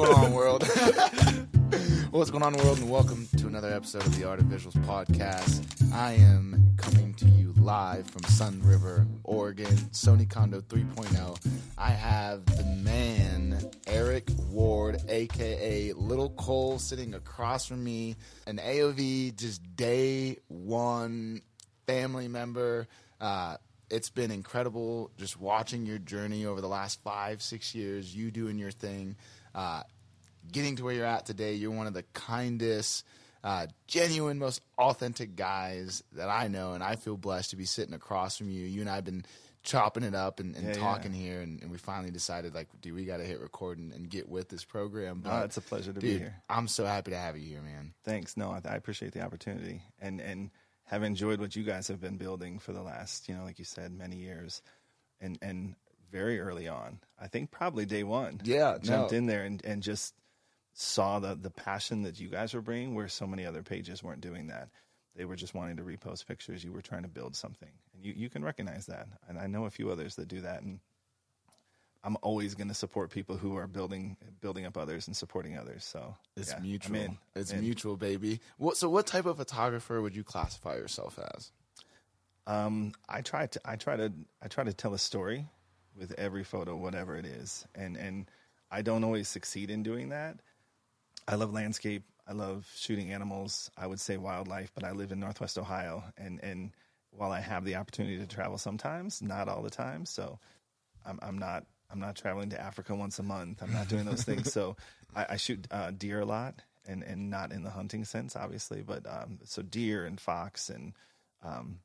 [0.00, 0.62] going on, world?
[2.10, 2.78] What's going on, world?
[2.78, 5.62] And welcome to another episode of the Art of Visuals podcast.
[5.92, 11.38] I am coming to you live from Sunriver, Oregon, Sony Kando 3.0.
[11.76, 19.36] I have the man, Eric Ward, aka Little Cole, sitting across from me, an AOV
[19.36, 21.42] just day one
[21.86, 22.88] family member.
[23.20, 23.58] Uh,
[23.90, 28.56] it's been incredible just watching your journey over the last five, six years, you doing
[28.56, 29.16] your thing,
[29.54, 29.82] uh,
[30.50, 31.54] getting to where you're at today.
[31.54, 33.04] You're one of the kindest,
[33.44, 37.94] uh, genuine, most authentic guys that I know, and I feel blessed to be sitting
[37.94, 38.64] across from you.
[38.64, 39.24] You and I have been
[39.62, 41.20] chopping it up and, and Yeah, talking yeah.
[41.20, 44.08] here, and, and we finally decided, like, dude, we got to hit record and, and
[44.08, 45.22] get with this program.
[45.24, 46.36] No, it's a pleasure to be here.
[46.48, 47.92] I'm so happy to have you here, man.
[48.04, 48.36] Thanks.
[48.36, 50.50] No, I, I appreciate the opportunity and and
[50.84, 53.64] have enjoyed what you guys have been building for the last, you know, like you
[53.64, 54.60] said, many years,
[55.20, 55.76] and and
[56.10, 56.98] very early on.
[57.20, 58.40] I think probably day one.
[58.44, 59.18] Yeah, jumped no.
[59.18, 60.14] in there and and just
[60.72, 64.20] saw the the passion that you guys were bringing, where so many other pages weren't
[64.20, 64.68] doing that.
[65.16, 66.62] They were just wanting to repost pictures.
[66.64, 69.08] You were trying to build something, and you you can recognize that.
[69.28, 70.80] And I know a few others that do that, and
[72.02, 75.84] I'm always going to support people who are building building up others and supporting others.
[75.84, 76.96] So It's yeah, I'm mutual.
[76.96, 77.18] in.
[77.34, 77.60] It's in.
[77.60, 78.40] mutual, baby.
[78.56, 81.52] What, so, what type of photographer would you classify yourself as?
[82.46, 85.46] Um, I try to I try to I try to tell a story
[86.00, 88.26] with every photo, whatever it is, and and
[88.70, 90.40] I don't always succeed in doing that.
[91.28, 92.02] I love landscape.
[92.26, 93.70] I love shooting animals.
[93.76, 96.72] I would say wildlife, but I live in Northwest Ohio, and and
[97.12, 100.06] while I have the opportunity to travel sometimes, not all the time.
[100.06, 100.38] So
[101.04, 103.62] I'm I'm not I'm not traveling to Africa once a month.
[103.62, 104.52] I'm not doing those things.
[104.52, 104.76] So
[105.14, 106.54] I, I shoot uh, deer a lot,
[106.86, 110.94] and and not in the hunting sense, obviously, but um, so deer and fox and
[111.42, 111.80] um,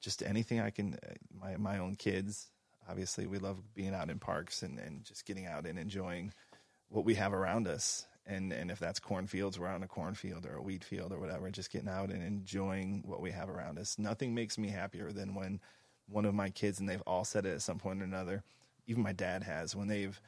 [0.00, 0.94] just anything I can.
[0.94, 2.50] uh, My my own kids,
[2.88, 6.32] obviously, we love being out in parks and and just getting out and enjoying
[6.88, 8.06] what we have around us.
[8.26, 11.18] And and if that's cornfields, we're out in a cornfield or a wheat field or
[11.18, 13.98] whatever, just getting out and enjoying what we have around us.
[13.98, 15.60] Nothing makes me happier than when
[16.08, 18.42] one of my kids, and they've all said it at some point or another,
[18.86, 20.20] even my dad has, when they've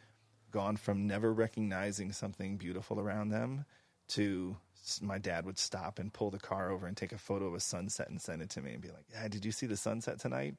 [0.50, 3.64] gone from never recognizing something beautiful around them
[4.08, 4.56] to
[5.00, 7.60] my dad would stop and pull the car over and take a photo of a
[7.60, 10.18] sunset and send it to me and be like, yeah, did you see the sunset
[10.18, 10.56] tonight?"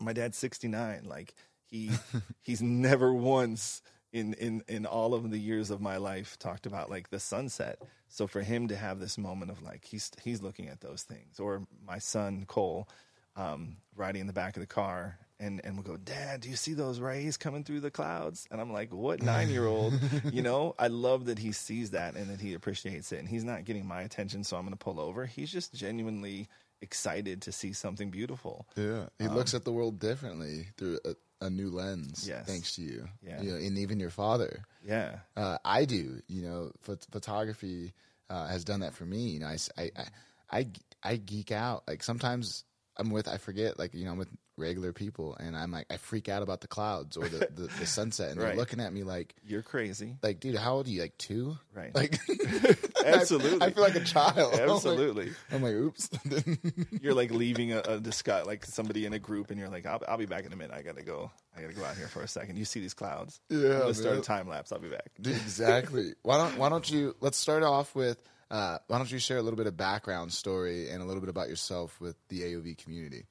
[0.00, 1.04] My dad's 69.
[1.06, 1.34] Like
[1.64, 1.90] he
[2.42, 6.90] he's never once in in in all of the years of my life talked about
[6.90, 7.80] like the sunset.
[8.08, 11.40] So for him to have this moment of like he's he's looking at those things
[11.40, 12.88] or my son Cole
[13.36, 16.56] um, riding in the back of the car and and we'll go, Dad, do you
[16.56, 18.46] see those rays coming through the clouds?
[18.50, 19.92] And I'm like, what nine year old?
[20.32, 23.18] you know, I love that he sees that and that he appreciates it.
[23.18, 25.26] And he's not getting my attention, so I'm going to pull over.
[25.26, 26.48] He's just genuinely
[26.82, 28.66] excited to see something beautiful.
[28.76, 31.14] Yeah, he looks at the world differently through a,
[31.46, 32.26] a new lens.
[32.28, 32.46] Yes.
[32.46, 33.08] thanks to you.
[33.22, 33.40] Yeah.
[33.42, 34.64] you know, and even your father.
[34.84, 35.18] Yeah.
[35.36, 36.20] Uh, I do.
[36.28, 37.92] You know, phot- photography
[38.30, 39.28] uh, has done that for me.
[39.30, 40.66] You know, I, I, I, I,
[41.02, 41.84] I geek out.
[41.86, 42.64] Like sometimes
[42.96, 43.78] I'm with, I forget.
[43.78, 46.66] Like you know, I'm with regular people, and I'm like, I freak out about the
[46.68, 50.16] clouds or the, the, the sunset, and they're looking at me like, You're crazy.
[50.22, 51.02] like, dude, how old are you?
[51.02, 51.58] Like two?
[51.74, 51.94] Right.
[51.94, 52.18] Like,
[53.20, 53.60] Absolutely.
[53.62, 54.54] I, I feel like a child.
[54.54, 55.32] I'm like- Absolutely.
[55.52, 56.10] I'm like, oops.
[57.00, 60.02] You're like leaving a, a discuss, like somebody in a group, and you're like, I'll,
[60.08, 60.74] I'll be back in a minute.
[60.76, 61.30] I gotta go.
[61.56, 62.56] I gotta go out here for a second.
[62.56, 63.40] You see these clouds?
[63.48, 64.72] Yeah, gonna start a time lapse.
[64.72, 65.10] I'll be back.
[65.18, 66.14] Exactly.
[66.22, 67.14] why don't Why don't you?
[67.20, 68.22] Let's start off with.
[68.50, 71.28] Uh, why don't you share a little bit of background story and a little bit
[71.30, 73.26] about yourself with the AOV community?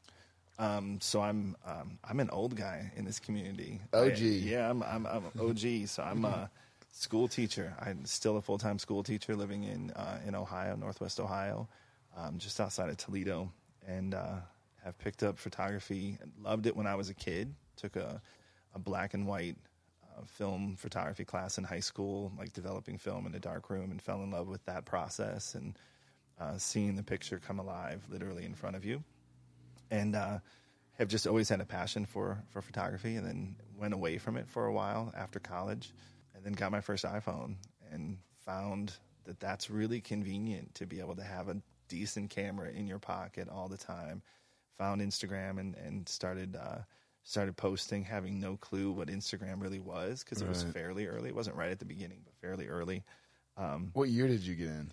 [0.58, 3.80] Um, so I'm um, I'm an old guy in this community.
[3.94, 4.12] OG.
[4.12, 5.88] I- yeah, I'm I'm, I'm OG.
[5.88, 6.50] So I'm a
[6.96, 7.76] school teacher.
[7.80, 11.68] I'm still a full time school teacher living in uh, in Ohio, Northwest Ohio,
[12.16, 13.52] um, just outside of Toledo,
[13.88, 14.38] and uh,
[14.84, 16.18] have picked up photography.
[16.42, 17.54] Loved it when I was a kid.
[17.78, 18.22] Took a
[18.74, 19.58] a black and white
[20.04, 24.02] uh, film photography class in high school, like developing film in a dark room, and
[24.02, 25.78] fell in love with that process and
[26.40, 29.02] uh, seeing the picture come alive literally in front of you
[29.92, 30.40] and uh,
[30.98, 34.48] have just always had a passion for for photography, and then went away from it
[34.50, 35.92] for a while after college,
[36.46, 37.56] then got my first iPhone
[37.92, 38.94] and found
[39.26, 41.58] that that's really convenient to be able to have a
[41.90, 44.22] decent camera in your pocket all the time.
[44.78, 46.56] Found Instagram and and started.
[46.56, 46.78] Uh,
[47.28, 50.74] Started posting, having no clue what Instagram really was because it was Right.
[50.76, 51.30] fairly early.
[51.30, 53.04] It wasn't right at the beginning, but fairly early.
[53.94, 54.92] What year did you get in?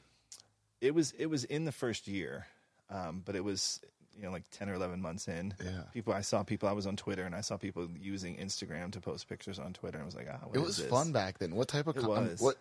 [0.81, 2.47] It was it was in the first year,
[2.89, 3.83] um, but it was
[4.17, 5.55] you know like ten or eleven months in.
[5.65, 5.83] Yeah.
[5.93, 6.69] People, I saw people.
[6.69, 9.99] I was on Twitter and I saw people using Instagram to post pictures on Twitter.
[9.99, 10.87] And I was like, ah, what It is was this?
[10.89, 11.55] fun back then.
[11.55, 12.41] What type of con- was.
[12.41, 12.57] what?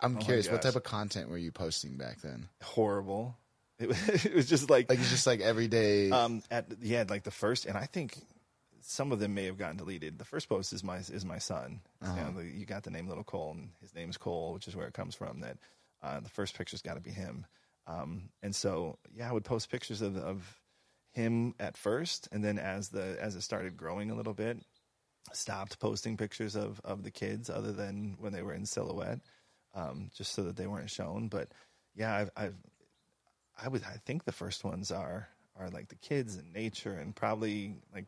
[0.00, 0.50] I'm my curious.
[0.50, 2.48] What type of content were you posting back then?
[2.62, 3.36] Horrible.
[3.80, 6.10] It was, it was just like, Like it's just like every day.
[6.10, 8.14] um at yeah like the first and I think
[8.82, 10.18] some of them may have gotten deleted.
[10.18, 11.80] The first post is my is my son.
[12.02, 12.14] Uh-huh.
[12.14, 14.86] You, know, you got the name Little Cole, and his name's Cole, which is where
[14.86, 15.40] it comes from.
[15.40, 15.56] That
[16.02, 17.46] uh, the first picture's got to be him.
[17.86, 20.59] Um, and so, yeah, I would post pictures of of
[21.12, 24.58] him at first, and then as the as it started growing a little bit,
[25.32, 29.20] stopped posting pictures of of the kids other than when they were in silhouette,
[29.74, 31.28] um, just so that they weren't shown.
[31.28, 31.48] But
[31.94, 32.54] yeah, I've, I've
[33.62, 35.28] I would I think the first ones are
[35.58, 38.06] are like the kids and nature and probably like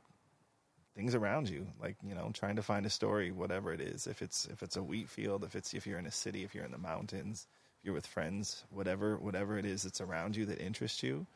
[0.94, 4.20] things around you like you know trying to find a story whatever it is if
[4.20, 6.64] it's if it's a wheat field if it's if you're in a city if you're
[6.64, 7.46] in the mountains
[7.78, 11.26] if you're with friends whatever whatever it is that's around you that interests you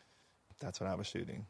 [0.60, 1.46] that's what i was shooting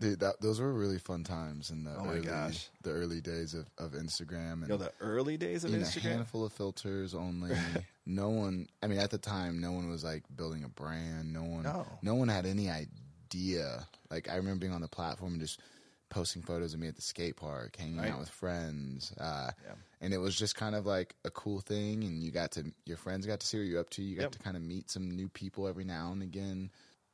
[0.00, 2.68] Dude, that, those were really fun times in the Oh my early, gosh.
[2.82, 6.44] the early days of, of Instagram and know the early days of in a handful
[6.44, 7.56] of filters only.
[8.06, 11.32] no one, I mean, at the time, no one was like building a brand.
[11.32, 12.14] No one, No.
[12.14, 13.86] one had any idea.
[14.10, 15.60] Like I remember being on the platform and just
[16.10, 18.12] posting photos of me at the skate park, hanging Right.
[18.12, 19.12] out with friends.
[19.18, 19.74] Uh, Yeah.
[20.00, 22.96] And it was just kind of like a cool thing, and you got to your
[22.96, 24.02] friends got to see what you're up to.
[24.02, 24.30] You got Yep.
[24.32, 26.70] to kind of meet some new people every now and again,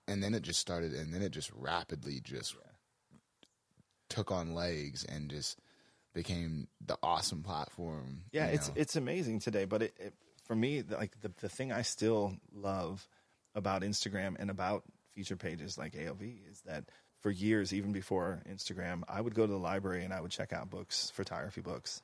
[0.06, 2.54] and then it just started, and then it just rapidly just
[4.14, 5.58] took on legs and just
[6.14, 8.22] became the awesome platform.
[8.32, 8.74] Yeah, it's know?
[8.76, 9.64] it's amazing today.
[9.64, 10.14] But it, it
[10.44, 13.06] for me, the- like the the thing I still love
[13.54, 14.84] about Instagram and about
[15.14, 16.84] feature pages like AOV is that
[17.20, 20.52] for years, even before Instagram, I would go to the library and I would check
[20.52, 22.02] out books, photography books,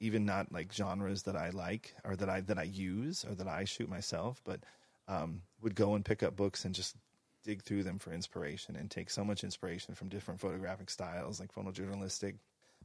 [0.00, 3.46] even not like genres that I like or that I that I use or that
[3.48, 4.60] I shoot myself, but
[5.06, 6.96] um, would go and pick up books and just
[7.44, 11.54] dig through them for inspiration and take so much inspiration from different photographic styles like
[11.54, 12.34] photojournalistic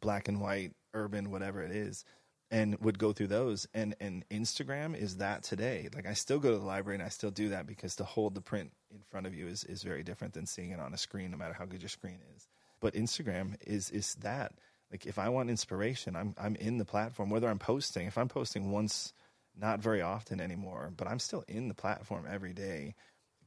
[0.01, 2.06] black and white urban whatever it is
[2.51, 3.67] and would go through those.
[3.73, 5.89] And and instagram is that today.
[5.94, 8.35] Like i still go to the library and i still do that because to hold
[8.35, 10.97] the print in front of you is is very different than seeing it on a
[10.97, 12.47] screen no matter how good your screen is.
[12.79, 14.53] But instagram is is that.
[14.91, 18.07] Like if i want inspiration i'm i'm in the platform whether i'm posting.
[18.07, 19.13] If i'm posting once
[19.59, 22.95] not very often anymore but i'm still in the platform every day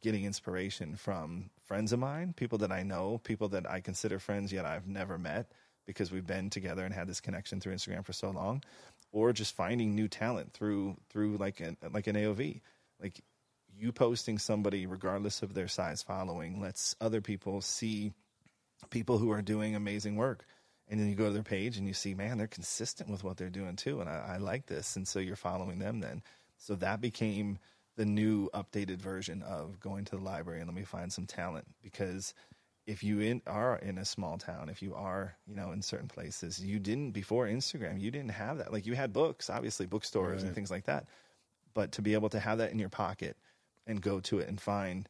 [0.03, 4.53] getting inspiration from friends of mine, people that I know, people that I consider friends
[4.53, 5.51] yet I've never met
[5.87, 8.63] because we've been together and had this connection through Instagram for so long,
[9.11, 12.61] or just finding new talent through through like an like an AOV.
[13.01, 13.21] Like
[13.77, 18.13] you posting somebody regardless of their size following lets other people see
[18.91, 20.45] people who are doing amazing work.
[20.89, 23.37] And then you go to their page and you see, man, they're consistent with what
[23.37, 24.01] they're doing too.
[24.01, 24.97] And I, I like this.
[24.97, 26.23] And so you're following them then.
[26.59, 27.59] So that became
[27.97, 31.67] the new updated version of going to the library and let me find some talent.
[31.83, 32.35] Because
[32.87, 36.09] if you in, are in a small town, if you are, you know, in certain
[36.09, 38.73] places, you didn't before Instagram, you didn't have that.
[38.73, 41.07] Like you had books, obviously bookstores and things like that.
[41.75, 43.37] But to be able to have that in your pocket
[43.87, 45.09] and go to it and find,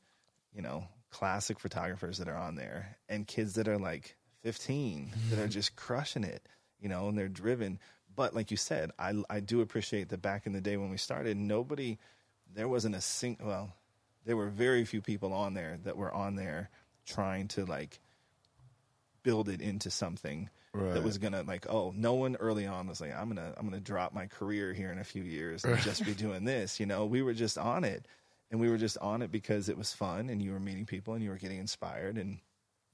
[0.54, 5.38] you know, classic photographers that are on there and kids that are like 15 that
[5.38, 6.46] are just crushing it,
[6.80, 7.78] you know, and they're driven.
[8.14, 10.98] But like you said, I, I do appreciate that back in the day when we
[10.98, 11.98] started, nobody,
[12.54, 13.74] there wasn't a sing, well,
[14.24, 16.70] there were very few people on there that were on there
[17.06, 18.00] trying to like
[19.22, 23.14] build it into something that was gonna like oh no one early on was like
[23.14, 26.14] i'm gonna i'm gonna drop my career here in a few years and just be
[26.14, 27.04] doing this you know?
[27.04, 28.06] We were just on it
[28.50, 31.12] and we were just on it because it was fun and you were meeting people
[31.14, 32.38] and you were getting inspired and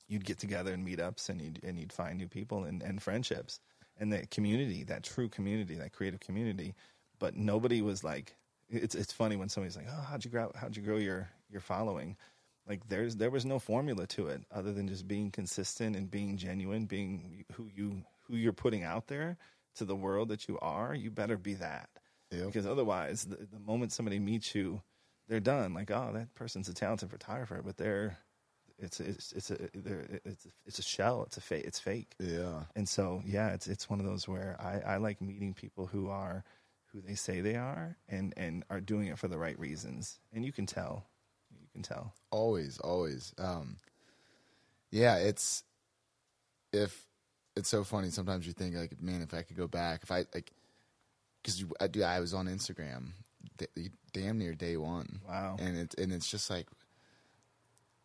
[0.08, 3.60] you'd get together in meetups and you'd and you'd find new people and, and friendships
[3.96, 6.74] and that community that true community that creative community
[7.20, 8.36] but nobody was like
[8.70, 11.60] it's it's funny when somebody's like oh how'd you grow how'd you grow your your
[11.60, 12.16] following?
[12.68, 16.36] Like there's there was no formula to it other than just being consistent and being
[16.36, 19.38] genuine being who you who you're putting out there
[19.76, 20.94] to the world that you are.
[20.94, 21.88] You better be that.
[22.30, 24.82] Because otherwise the, the moment somebody meets you
[25.28, 25.72] they're done.
[25.72, 28.18] Like oh that person's a talented photographer but they're
[28.78, 29.54] it's it's it's a
[30.24, 31.22] it's a, it's a shell.
[31.26, 32.14] It's a fake it's fake.
[32.20, 32.64] Yeah.
[32.76, 36.10] and so yeah it's it's one of those where I, I like meeting people who
[36.10, 36.44] are
[36.92, 40.18] who they say they are and and are doing it for the right reasons.
[40.32, 41.04] And you can tell.
[41.60, 42.14] You can tell.
[42.30, 43.34] Always always.
[43.38, 43.76] Um
[44.90, 45.64] yeah it's
[46.72, 47.06] if
[47.56, 48.10] it's so funny.
[48.10, 50.52] Sometimes you think like man if i could go back if i like
[51.42, 53.08] because i do i was on instagram
[53.58, 55.20] d- damn near day one.
[55.28, 55.56] Wow.
[55.58, 56.66] and it's and it's just like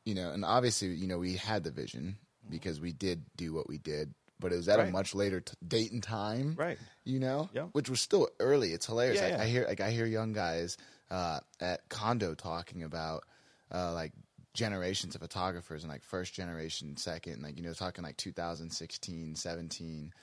[0.05, 2.17] you know and obviously you know we had the vision
[2.49, 5.53] because we did do what we did but it was at a much later t-
[5.67, 6.77] date and time Right.
[7.03, 7.69] you know Yep.
[7.71, 9.41] which was still early it's hilarious Yeah, I, yeah.
[9.41, 10.77] I hear like i hear young guys
[11.09, 13.23] uh, at Kando talking about
[13.71, 14.11] uh, like
[14.53, 20.13] generations of photographers and like first generation second like you know talking like 2016 17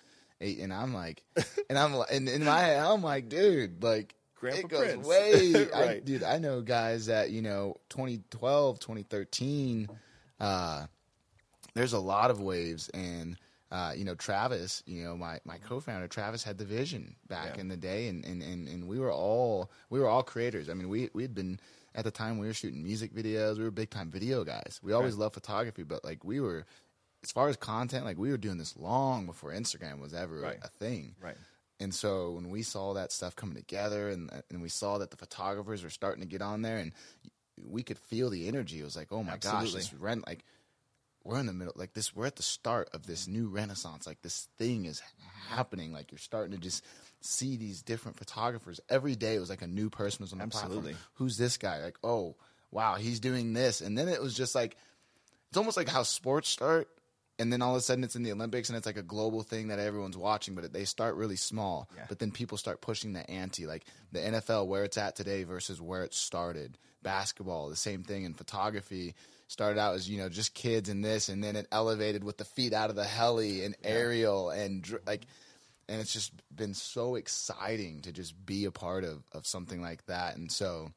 [0.40, 1.22] 8 and i'm like
[1.70, 5.06] and i'm like and in my head i'm like dude like Grandpa it goes Prince.
[5.06, 9.88] way I, dude i know guys that you know 2012 2013
[10.40, 10.86] uh
[11.74, 13.36] there's a lot of waves and
[13.70, 17.60] uh, you know, Travis, you know, my, my co-founder, Travis had the vision back Yeah.
[17.60, 20.68] in the day and, and, and, and we were all, we were all creators.
[20.68, 21.60] I mean, we, we had been,
[21.94, 23.58] at the time we were shooting music videos.
[23.58, 24.80] We were big time video guys.
[24.82, 25.20] We always Right.
[25.22, 26.66] loved photography, but like we were,
[27.22, 30.58] as far as content, like we were doing this long before Instagram was ever Right.
[30.62, 31.14] a thing.
[31.20, 31.36] Right.
[31.78, 35.16] And so when we saw that stuff coming together and and we saw that the
[35.16, 36.92] photographers were starting to get on there and
[37.68, 38.80] we could feel the energy.
[38.80, 40.44] It was like, oh my gosh, this rent, like
[41.24, 44.06] we're in the middle like this we're at the start of this new renaissance.
[44.06, 45.02] Like this thing is
[45.48, 45.92] happening.
[45.92, 46.84] Like you're starting to just
[47.20, 48.80] see these different photographers.
[48.88, 50.92] Every day it was like a new person was on the Absolutely.
[50.92, 50.96] platform.
[51.14, 51.82] Who's this guy?
[51.82, 52.36] Like, oh
[52.70, 53.80] wow, he's doing this.
[53.80, 54.76] And then it was just like
[55.48, 56.88] it's almost like how sports start
[57.38, 59.42] and then all of a sudden it's in the olympics and it's like a global
[59.42, 62.04] thing that everyone's watching but they start really small Yeah.
[62.08, 65.80] but then people start pushing the ante like the nfl where it's at today versus
[65.80, 69.14] where it started basketball the same thing in photography
[69.50, 72.44] started out as you know just kids and this and then it elevated with the
[72.44, 75.26] feet out of the heli and aerial and dr- like
[75.88, 80.06] and it's just been so exciting to just be a part of of something like
[80.06, 80.92] that and so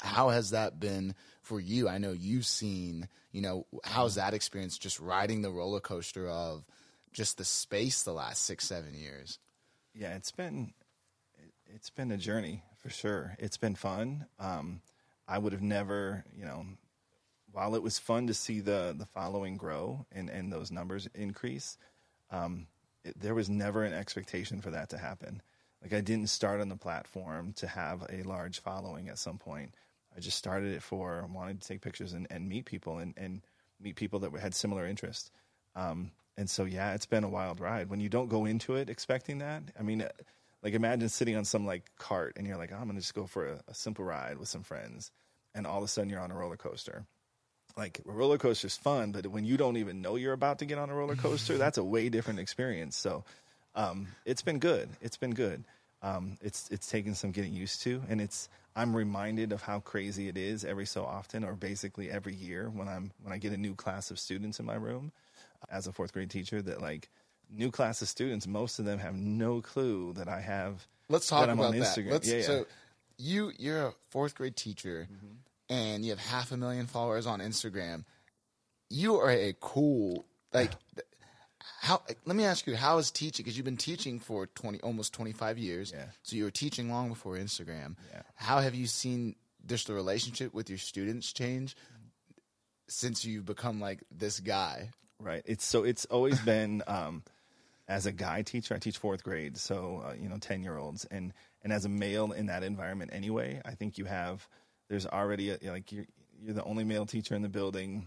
[0.00, 1.88] how has that been for you?
[1.88, 6.64] I know you've seen, you know, how's that experience just riding the roller coaster of
[7.12, 9.38] just the space the last six, seven years?
[9.94, 10.74] Yeah, it's been
[11.38, 13.34] it- it's been a journey for sure.
[13.38, 14.26] It's been fun.
[14.38, 14.82] Um,
[15.26, 16.66] I would have never, you know,
[17.52, 21.76] while it was fun to see the the following grow and and those numbers increase,
[22.30, 22.66] um,
[23.04, 25.42] it, there was never an expectation for that to happen.
[25.82, 29.74] Like I didn't start on the platform to have a large following at some point.
[30.16, 33.42] I just started it for wanting to take pictures and, and meet people and, and
[33.80, 35.30] meet people that had similar interests.
[35.76, 37.90] Um, and so, yeah, it's been a wild ride.
[37.90, 40.08] When you don't go into it expecting that, I mean, uh,
[40.62, 43.26] like imagine sitting on some like cart and you're like, oh, I'm gonna just go
[43.26, 45.12] for a, a simple ride with some friends,
[45.54, 47.06] and all of a sudden you're on a roller coaster.
[47.78, 50.78] Like a roller coaster's fun, but when you don't even know you're about to get
[50.78, 52.96] on a roller coaster, that's a way different experience.
[52.96, 53.24] So,
[53.74, 54.90] um, it's been good.
[55.00, 55.64] It's been good.
[56.02, 60.28] Um, it's it's taken some getting used to, and it's I'm reminded of how crazy
[60.28, 63.56] it is every so often, or basically every year when I'm when I get a
[63.56, 65.12] new class of students in my room
[65.70, 66.62] as a fourth grade teacher.
[66.62, 67.08] That like
[67.50, 70.86] new class of students, most of them have no clue that I have.
[71.08, 71.86] Let's talk that I'm about on that.
[71.86, 72.10] Instagram.
[72.12, 72.42] Let's, yeah, yeah.
[72.42, 72.66] So
[73.18, 75.08] you you're a fourth grade teacher
[75.68, 78.04] and you have half a million followers on Instagram.
[78.90, 80.72] You are a cool like
[81.80, 85.12] how let me ask you how is teaching because you've been teaching for 20 almost
[85.12, 86.06] 25 years Yeah.
[86.22, 88.22] so you were teaching long before instagram Yeah.
[88.34, 91.76] how have you seen just the relationship with your students change
[92.88, 95.42] since you've become like this guy Right.
[95.46, 97.24] It's so it's always been um,
[97.88, 98.76] as a guy teacher.
[98.76, 101.32] I teach fourth grade, so uh, you know, ten year olds, and
[101.64, 104.46] and as a male in that environment anyway, I think you have
[104.88, 106.06] there's already a, like you're
[106.42, 108.06] you're the only male teacher in the building.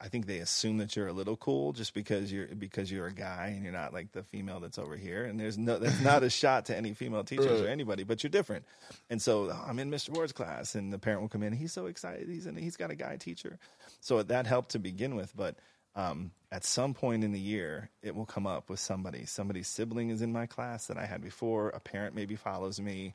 [0.00, 3.12] I think they assume that you're a little cool just because you're because you're a
[3.12, 5.24] guy and you're not like the female that's over here.
[5.24, 8.30] And there's no that's not a shot to any female teachers or anybody, but you're
[8.30, 8.64] different.
[9.10, 10.10] And so oh, I'm in Mr.
[10.10, 11.52] Ward's class, and the parent will come in.
[11.52, 12.28] He's so excited.
[12.28, 12.56] He's in.
[12.56, 13.58] He's got a guy teacher.
[14.00, 15.56] So that helped to begin with, but
[15.94, 19.26] um, at some point in the year, it will come up with somebody.
[19.26, 21.68] Somebody's sibling is in my class that I had before.
[21.70, 23.14] A parent maybe follows me,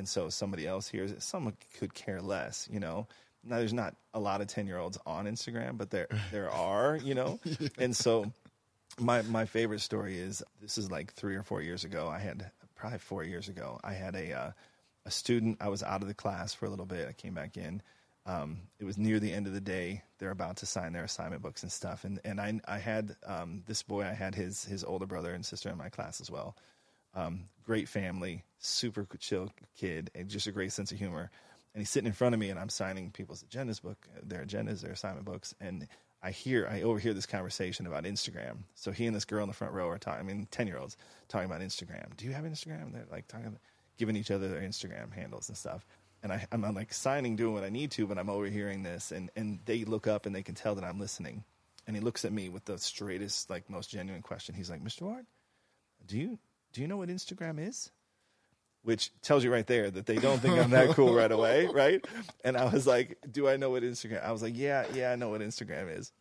[0.00, 1.22] and so somebody else hears it.
[1.22, 3.06] Someone could care less, you know.
[3.44, 6.96] Now there's not a lot of ten year olds on Instagram, but there there are,
[6.96, 7.38] you know,
[7.78, 8.32] and so
[8.98, 12.08] my my favorite story is this is like three or four years ago.
[12.08, 13.78] I had probably four years ago.
[13.84, 14.50] I had a uh,
[15.04, 15.58] a student.
[15.60, 17.06] I was out of the class for a little bit.
[17.06, 17.82] I came back in.
[18.24, 20.02] Um, it was near the end of the day.
[20.18, 22.04] They're about to sign their assignment books and stuff.
[22.04, 24.04] And and I I had um, this boy.
[24.04, 26.56] I had his his older brother and sister in my class as well.
[27.14, 31.30] Um, great family, super chill kid, and just a great sense of humor.
[31.74, 34.80] And he's sitting in front of me, and I'm signing people's agendas book, their agendas,
[34.80, 35.86] their assignment books, and
[36.22, 38.64] I hear, I overhear this conversation about Instagram.
[38.74, 40.20] So he and this girl in the front row are talking.
[40.20, 40.96] I mean, ten year olds
[41.28, 42.14] talking about Instagram.
[42.16, 42.92] Do you have Instagram?
[42.92, 43.58] They're like talking,
[43.96, 45.86] giving each other their Instagram handles and stuff.
[46.22, 49.12] And I, I'm, I'm like signing, doing what I need to, but I'm overhearing this,
[49.12, 51.44] and and they look up and they can tell that I'm listening.
[51.86, 54.54] And he looks at me with the straightest, like most genuine question.
[54.54, 55.02] He's like, "Mr.
[55.02, 55.24] Ward,
[56.06, 56.38] do you
[56.72, 57.90] do you know what Instagram is?"
[58.82, 62.02] Which tells you right there that they don't think I'm that cool right away, right?
[62.44, 65.16] And I was like, "Do I know what Instagram?" I was like, "Yeah, yeah, I
[65.16, 66.12] know what Instagram is."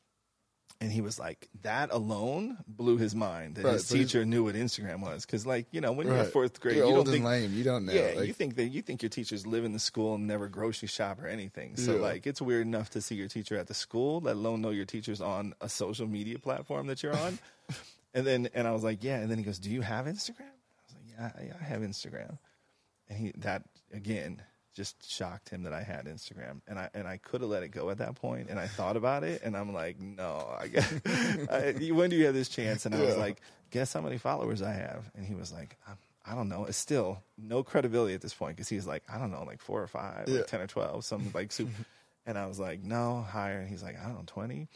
[0.82, 4.56] And he was like, "That alone blew his mind that Right, his teacher knew what
[4.56, 7.16] Instagram was." Because, like, you know, when you're in fourth grade, You're you old don't
[7.16, 7.54] and think lame.
[7.54, 7.94] You don't know.
[7.94, 10.48] yeah, Like- you think that you think your teachers live in the school and never
[10.50, 11.76] grocery shop or anything.
[11.78, 12.02] So Yeah.
[12.02, 14.86] like it's weird enough to see your teacher at the school, let alone know your
[14.86, 17.40] teacher's on a social media platform that you're on.
[18.14, 19.18] and then and I was like, yeah.
[19.18, 20.42] And then he goes, do you have Instagram?
[20.42, 21.04] I was like,
[21.40, 22.38] yeah, yeah I have Instagram.
[23.10, 23.64] And he that
[23.94, 24.42] again
[24.76, 27.70] just shocked him that I had Instagram, and I and I could have let it
[27.70, 30.94] go at that point, and I thought about it, and I'm like, no, I, guess,
[31.52, 32.86] I when do you have this chance?
[32.86, 35.10] And I was like, guess how many followers I have?
[35.16, 36.66] And he was like, I, I don't know.
[36.66, 39.82] It's still no credibility at this point because he's like, I don't know, like four
[39.82, 40.38] or five, Yeah.
[40.38, 41.72] like ten or twelve, some like super.
[42.26, 43.60] and I was like, no, higher.
[43.60, 44.68] And he's like, I don't know, twenty.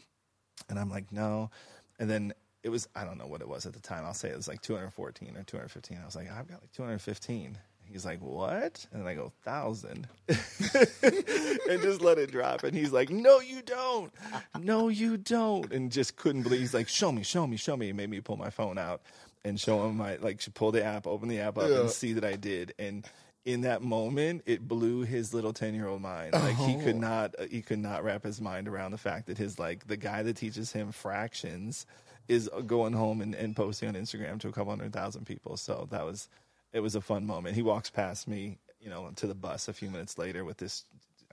[0.68, 1.50] And I'm like, no.
[1.98, 2.34] And then
[2.64, 4.04] it was, I don't know what it was at the time.
[4.04, 5.98] I'll say it was like 214 or 215.
[6.02, 7.56] I was like, I've got like 215.
[7.86, 8.86] He's like, what?
[8.92, 10.08] And then I go, thousand.
[10.28, 12.64] and just let it drop.
[12.64, 14.12] And he's like, no, you don't.
[14.58, 15.70] No, you don't.
[15.72, 16.60] And just couldn't believe.
[16.60, 17.86] He's like, show me, show me, show me.
[17.86, 19.02] He made me pull my phone out
[19.44, 21.80] and show him my, like, pull the app, open the app up Yeah.
[21.80, 22.72] and see that I did.
[22.78, 23.04] And
[23.44, 26.32] in that moment, it blew his little 10 year old mind.
[26.32, 27.00] Like, he could Oh.
[27.00, 30.22] not, he could not wrap his mind around the fact that his, like, the guy
[30.22, 31.84] that teaches him fractions
[32.28, 35.56] is going home and, and posting on Instagram to a couple hundred thousand people.
[35.56, 36.28] So that was,
[36.72, 37.56] it was a fun moment.
[37.56, 40.84] He walks past me, you know, to the bus a few minutes later with this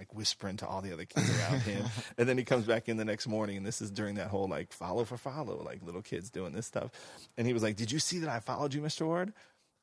[0.02, 1.86] like whispering to all the other kids around him.
[2.18, 4.48] and then he comes back in the next morning and this is during that whole
[4.48, 6.90] like follow for follow, like little kids doing this stuff.
[7.38, 9.06] And he was like, Did you see that I followed you, Mr.
[9.06, 9.32] Ward?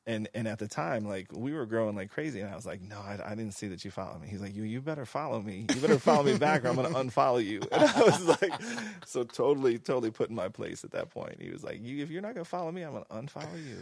[0.09, 2.81] And and at the time, like we were growing like crazy, and I was like,
[2.81, 5.39] "No, I, I didn't see that you followed me." He's like, "You you better follow
[5.39, 5.67] me.
[5.69, 8.51] You better follow me back, or I'm gonna unfollow you." And I was like,
[9.05, 11.39] so totally, totally put in my place at that point.
[11.39, 13.77] He was like, "You if you're not gonna follow me, I'm gonna unfollow you."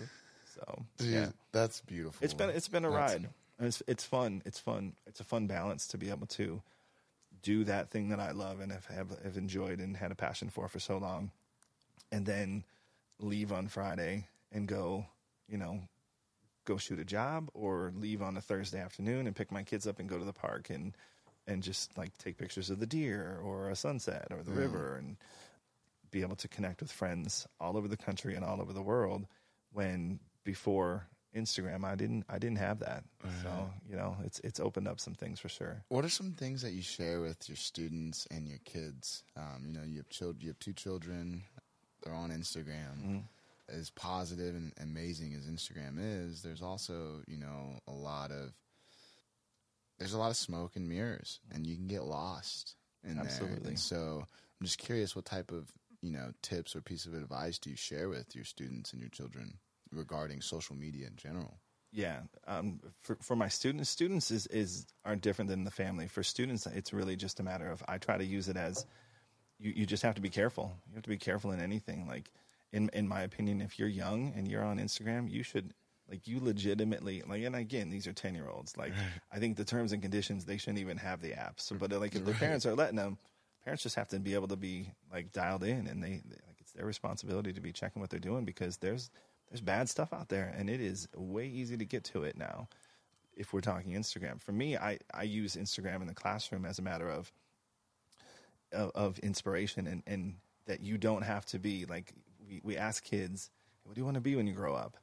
[0.53, 2.25] So Dude, yeah, that's beautiful.
[2.25, 3.29] it's been it's been a That's- ride.
[3.59, 4.41] It's it's fun.
[4.45, 4.93] It's fun.
[5.07, 6.61] It's a fun balance to be able to
[7.41, 10.49] do that thing that I love and have, have have enjoyed and had a passion
[10.49, 11.31] for for so long,
[12.11, 12.65] and then
[13.19, 15.05] leave on Friday and go,
[15.47, 15.79] you know,
[16.67, 19.99] go shoot a job or leave on a Thursday afternoon and pick my kids up
[19.99, 20.95] and go to the park and
[21.47, 25.15] and just like take pictures of the deer or a sunset or the river and
[26.11, 29.25] be able to connect with friends all over the country and all over the world
[29.71, 33.03] when before Instagram I didn't I didn't have that.
[33.43, 35.83] So, you know, it's it's opened up some things for sure.
[35.87, 39.23] What are some things that you share with your students and your kids?
[39.37, 41.43] Um, you know, you have children, you have two children.
[42.03, 42.97] They're on Instagram.
[42.99, 43.17] Mm-hmm.
[43.69, 48.53] As positive and amazing as Instagram is, there's also you know a lot of
[49.99, 53.25] there's a lot of smoke and mirrors, and you can get lost in there.
[53.25, 53.69] Absolutely.
[53.69, 57.57] And so I'm just curious, what type of you know tips or piece of advice
[57.57, 59.57] do you share with your students and your children
[59.91, 61.57] regarding social media in general?
[61.91, 66.07] Yeah, um, for for my students, students is is are different than the family.
[66.07, 68.85] For students, it's really just a matter of I try to use it as
[69.59, 70.75] you, you just have to be careful.
[70.89, 72.07] You have to be careful in anything.
[72.07, 72.29] Like
[72.71, 75.73] in in my opinion, if you're young and you're on Instagram, you should
[76.09, 77.43] like you legitimately like.
[77.43, 78.77] And again, these are ten year olds.
[78.77, 78.93] Like
[79.31, 81.61] I think the terms and conditions they shouldn't even have the apps.
[81.61, 83.17] So, but like if their parents are letting them,
[83.63, 86.57] parents just have to be able to be like dialed in, and they, they like
[86.59, 89.09] it's their responsibility to be checking what they're doing because there's
[89.49, 92.67] there's bad stuff out there, and it is way easy to get to it now.
[93.33, 96.81] If we're talking Instagram, for me, I I use Instagram in the classroom as a
[96.81, 97.31] matter of
[98.73, 102.13] of, of inspiration and, and that you don't have to be like
[102.63, 103.49] we, ask kids
[103.83, 104.97] what do you want to be when you grow up?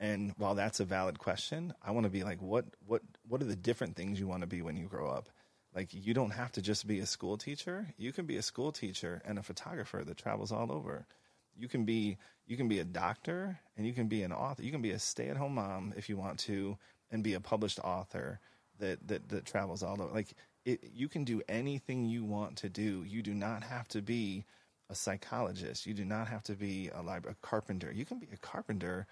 [0.00, 3.46] And while that's a valid question i want to be like what what what are
[3.46, 5.28] the different things you want to be when you grow up?
[5.74, 7.86] Like you don't have to just be a school teacher.
[7.98, 11.06] You can be a school teacher and a photographer that travels all over.
[11.54, 14.70] You can be you can be a doctor and you can be an author you
[14.70, 16.78] can be a stay-at-home mom if you want to
[17.10, 18.40] and be a published author
[18.78, 20.12] that that, that travels all over.
[20.12, 20.34] Like
[20.64, 23.04] it, you can do anything you want to do.
[23.06, 24.44] You do not have to be
[24.90, 25.86] a psychologist.
[25.86, 27.92] You do not have to be a, lib- a carpenter.
[27.92, 29.06] You can be a carpenter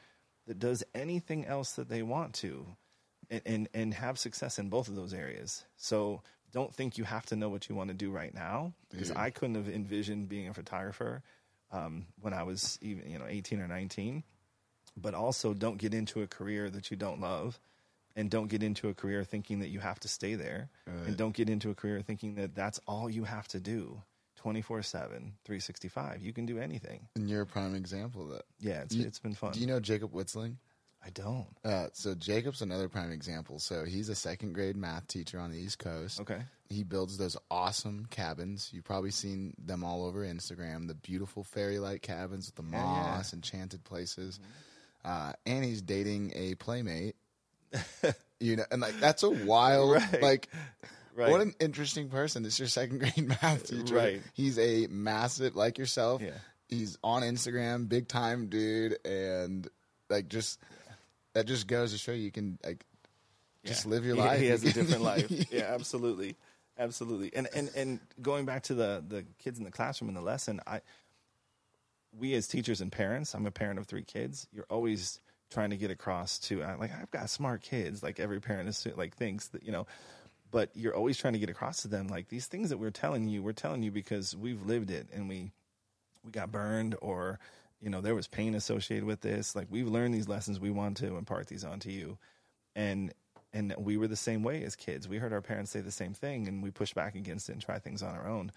[0.47, 2.67] that does anything else that they want to
[3.31, 5.65] and, and and have success in both of those areas.
[5.77, 9.09] So don't think you have to know what you want to do right now because
[9.09, 9.17] Dude.
[9.17, 11.21] i couldn't have envisioned being a photographer
[11.73, 14.23] um, when i was even you know 18 or 19
[14.97, 17.59] but also don't get into a career that you don't love
[18.17, 20.69] and don't get into a career thinking that you have to stay there.
[20.87, 21.09] Right.
[21.09, 24.01] and don't get into a career thinking that that's all you have to do
[24.45, 28.45] 24/7 365 you can do anything And you're a prime example of that.
[28.61, 30.57] yeah it's You- it's been fun Do you know Jacob Witzling?
[31.07, 33.59] i don't Uh, so Jacob's another prime example.
[33.59, 36.21] So he's a second grade math teacher on the East Coast.
[36.21, 38.71] okay He builds those awesome cabins.
[38.73, 40.89] You've probably seen them all over Instagram.
[40.89, 43.17] The beautiful fairy light cabins with the Yeah, yeah.
[43.17, 44.41] moss, enchanted places.
[45.05, 47.17] Uh, and he's dating a playmate.
[48.41, 50.23] you know, and like that's a wild, Right.
[50.23, 50.49] like,
[51.15, 52.45] right what an interesting person.
[52.45, 53.95] It's your second grade math teacher.
[53.95, 54.23] Right.
[54.35, 56.23] He's a massive, like yourself.
[56.23, 56.31] Yeah.
[56.69, 59.69] He's on Instagram, big time dude, and
[60.11, 60.59] like just
[61.35, 62.85] that just goes to show you can like
[63.65, 63.91] just Yeah.
[63.91, 64.41] live your He- life.
[64.41, 65.31] He has a different life.
[65.53, 66.37] Yeah, absolutely,
[66.79, 67.35] absolutely.
[67.35, 70.61] And and and going back to the the kids in the classroom and the lesson,
[70.67, 70.81] I
[72.19, 74.47] we as teachers and parents, I'm a parent of three kids.
[74.53, 78.41] You're always trying to get across to uh, like I've got smart kids, like every
[78.41, 79.87] parent is like thinks that you know,
[80.55, 83.27] but you're always trying to get across to them like these things that we're telling
[83.27, 85.51] you, we're telling you because we've lived it and we
[86.23, 87.41] we got burned or
[87.81, 89.57] you know there was pain associated with this.
[89.57, 92.19] Like we've learned these lessons, we want to impart these onto you,
[92.77, 93.13] and
[93.53, 95.09] and we were the same way as kids.
[95.09, 97.61] We heard our parents say the same thing, and we push back against it and
[97.61, 98.53] try things on our own.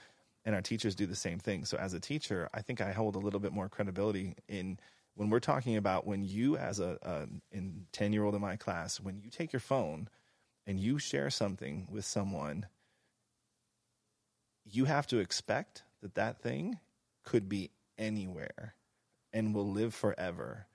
[0.45, 1.65] And our teachers do the same thing.
[1.65, 4.77] So as a teacher, I think I hold a little bit more credibility in
[5.15, 7.25] when we're talking about when you, as a, a
[7.91, 10.09] ten year old in my class, when you take your phone
[10.67, 12.67] and you share something with someone,
[14.65, 16.77] you have to expect that that thing
[17.23, 18.75] could be anywhere
[19.33, 20.67] and will live forever.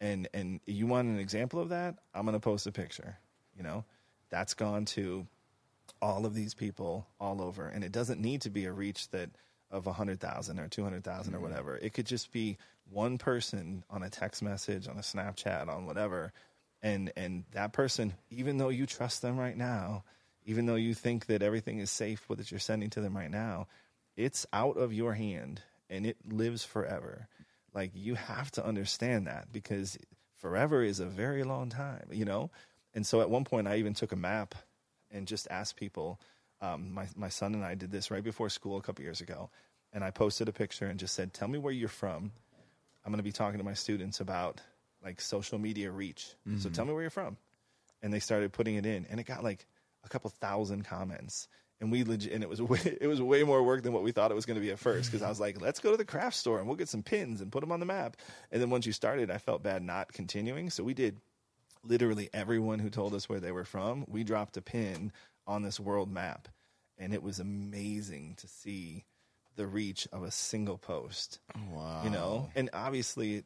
[0.00, 1.96] And and you want an example of that?
[2.14, 3.18] I'm going to post a picture.
[3.56, 3.84] You know,
[4.30, 5.26] that's gone to
[6.00, 9.30] all of these people all over, and it doesn't need to be a reach that
[9.70, 11.44] of a hundred thousand or two hundred thousand mm-hmm.
[11.44, 11.76] or whatever.
[11.76, 12.58] It could just be
[12.90, 16.32] one person on a text message, on a Snapchat, on whatever,
[16.82, 20.04] and and that person, even though you trust them right now,
[20.44, 23.68] even though you think that everything is safe what you're sending to them right now,
[24.16, 27.28] it's out of your hand and it lives forever.
[27.74, 29.96] Like you have to understand that because
[30.36, 32.50] forever is a very long time, you know.
[32.94, 34.54] And so at one point, I even took a map
[35.10, 36.20] and just asked people.
[36.60, 39.50] Um, my my son and I did this right before school a couple years ago,
[39.92, 42.32] and I posted a picture and just said, "Tell me where you're from."
[43.04, 44.60] I'm going to be talking to my students about
[45.02, 46.34] like social media reach.
[46.48, 46.58] Mm-hmm.
[46.58, 47.36] So tell me where you're from,
[48.02, 49.66] and they started putting it in, and it got like
[50.04, 51.48] a couple thousand comments.
[51.80, 54.12] And we legit, and it was way, it was way more work than what we
[54.12, 55.10] thought it was going to be at first.
[55.10, 57.40] Because I was like, let's go to the craft store and we'll get some pins
[57.40, 58.16] and put them on the map.
[58.52, 60.70] And then once you started, I felt bad not continuing.
[60.70, 61.20] So we did
[61.82, 65.12] literally everyone who told us where they were from, we dropped a pin
[65.46, 66.48] on this world map.
[66.98, 69.04] And it was amazing to see
[69.56, 71.40] the reach of a single post.
[71.72, 72.02] Wow.
[72.04, 73.42] You know, and obviously,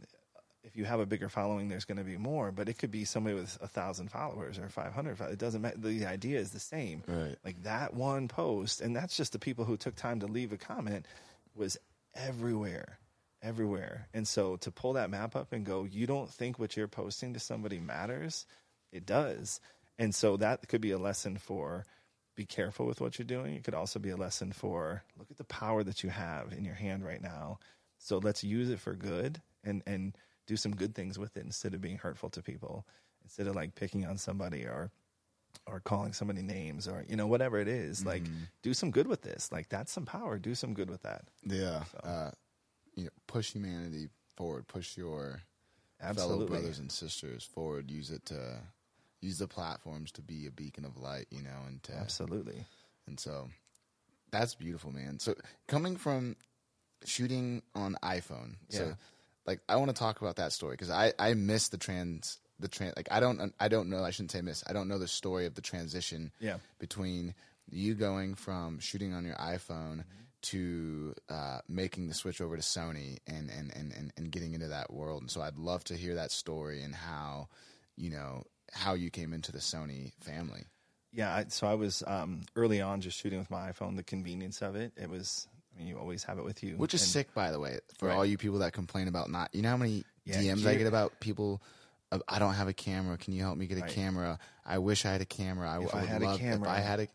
[0.66, 3.04] if you have a bigger following, there's going to be more, but it could be
[3.04, 5.20] somebody with a thousand followers or 500.
[5.30, 5.78] It doesn't matter.
[5.78, 7.02] The idea is the same.
[7.06, 7.36] Right.
[7.44, 10.56] Like that one post, and that's just the people who took time to leave a
[10.56, 11.06] comment
[11.54, 11.78] was
[12.14, 12.98] everywhere
[13.42, 14.08] everywhere.
[14.12, 17.34] And so to pull that map up and go, you don't think what you're posting
[17.34, 18.46] to somebody matters?
[18.92, 19.60] It does.
[19.98, 21.84] And so that could be a lesson for
[22.34, 23.54] be careful with what you're doing.
[23.54, 26.64] It could also be a lesson for look at the power that you have in
[26.64, 27.58] your hand right now.
[27.98, 30.14] So let's use it for good and and
[30.46, 32.86] do some good things with it instead of being hurtful to people.
[33.24, 34.90] Instead of like picking on somebody or
[35.66, 38.08] or calling somebody names or you know whatever it is, mm-hmm.
[38.08, 38.22] like
[38.62, 39.50] do some good with this.
[39.50, 40.38] Like that's some power.
[40.38, 41.22] Do some good with that.
[41.44, 41.84] Yeah.
[41.84, 41.98] So.
[41.98, 42.30] Uh,
[42.94, 45.42] you know, push humanity forward, push your
[46.00, 46.46] Absolutely.
[46.46, 47.90] fellow brothers and sisters forward.
[47.90, 48.58] Use it to
[49.20, 52.64] use the platforms to be a beacon of light, you know, and to absolutely.
[53.06, 53.48] And so
[54.30, 55.18] that's beautiful, man.
[55.18, 55.34] So
[55.68, 56.36] coming from
[57.04, 58.78] shooting on iPhone, yeah.
[58.78, 58.96] so
[59.46, 62.68] like I want to talk about that story because I I miss the trans the
[62.68, 65.08] trans like I don't I don't know I shouldn't say miss I don't know the
[65.08, 66.56] story of the transition yeah.
[66.78, 67.34] between
[67.68, 69.98] you going from shooting on your iPhone.
[69.98, 74.54] Mm-hmm to uh, making the switch over to Sony and, and, and, and, and getting
[74.54, 75.22] into that world.
[75.22, 77.48] And so I'd love to hear that story and how,
[77.96, 80.62] you know, how you came into the Sony family.
[81.12, 83.96] Yeah, I, so I was um, early on just shooting with my iPhone.
[83.96, 85.48] The convenience of it, it was.
[85.76, 87.78] I mean, you always have it with you, which is and, sick, by the way,
[87.98, 88.16] for right.
[88.16, 89.54] all you people that complain about not.
[89.54, 91.60] You know how many yeah, DMs I get about people.
[92.28, 93.18] I don't have a camera.
[93.18, 93.90] Can you help me get a right.
[93.90, 94.38] camera?
[94.64, 95.68] I wish I had a camera.
[95.68, 96.70] I, if I, I had love, a camera.
[96.70, 97.08] If I had a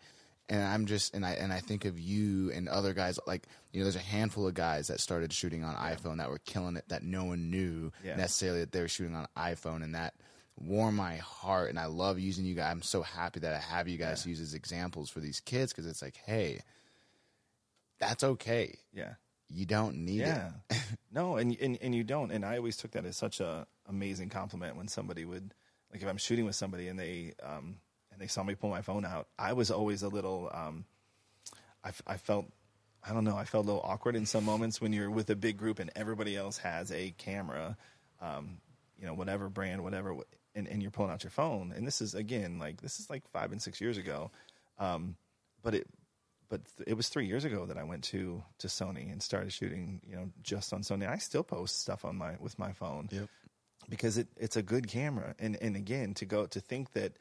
[0.52, 3.80] and I'm just and I and I think of you and other guys like you
[3.80, 5.96] know there's a handful of guys that started shooting on yeah.
[5.96, 8.18] iPhone that were killing it that no one knew yeah.
[8.18, 10.14] necessarily that they were shooting on iPhone and that
[10.60, 12.70] warmed my heart and I love using you guys.
[12.70, 14.32] I'm so happy that I have you guys yeah.
[14.32, 16.60] use as examples for these kids because it's like hey
[18.02, 19.14] that's okay yeah
[19.50, 20.28] you don't need it.
[20.28, 20.52] yeah.
[20.70, 20.78] it
[21.14, 24.28] no and, and and you don't and I always took that as such a amazing
[24.28, 25.54] compliment when somebody would
[25.94, 27.78] like if I'm shooting with somebody and they um
[28.12, 30.86] and they saw me pull my phone out, I was always a little, um,
[31.84, 32.46] I, I felt,
[33.04, 35.36] I don't know, I felt a little awkward in some moments when you're with a
[35.36, 37.78] big group and everybody else has a camera,
[38.22, 38.60] um,
[39.00, 40.16] you know, whatever brand, whatever,
[40.54, 41.74] and, and you're pulling out your phone.
[41.76, 44.30] And this is, again, like, this is like five and six years ago.
[44.78, 45.16] Um,
[45.64, 45.88] but it,
[46.52, 49.52] but th- it was three years ago that I went to to Sony and started
[49.52, 51.10] shooting, you know, just on Sony.
[51.10, 53.30] I still post stuff on my with my phone yep.
[53.90, 55.34] because it, it's a good camera.
[55.40, 57.14] And and again, to go to think that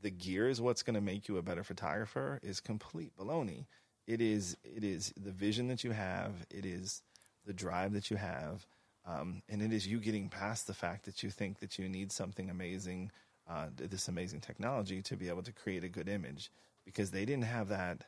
[0.00, 3.66] the gear is what's going to make you a better photographer is complete baloney.
[4.06, 6.32] It is it is the vision that you have.
[6.50, 7.02] It is
[7.44, 8.66] the drive that you have,
[9.04, 12.10] um, and it is you getting past the fact that you think that you need
[12.10, 13.12] something amazing,
[13.48, 16.50] uh, this amazing technology to be able to create a good image,
[16.84, 18.04] because they didn't have that,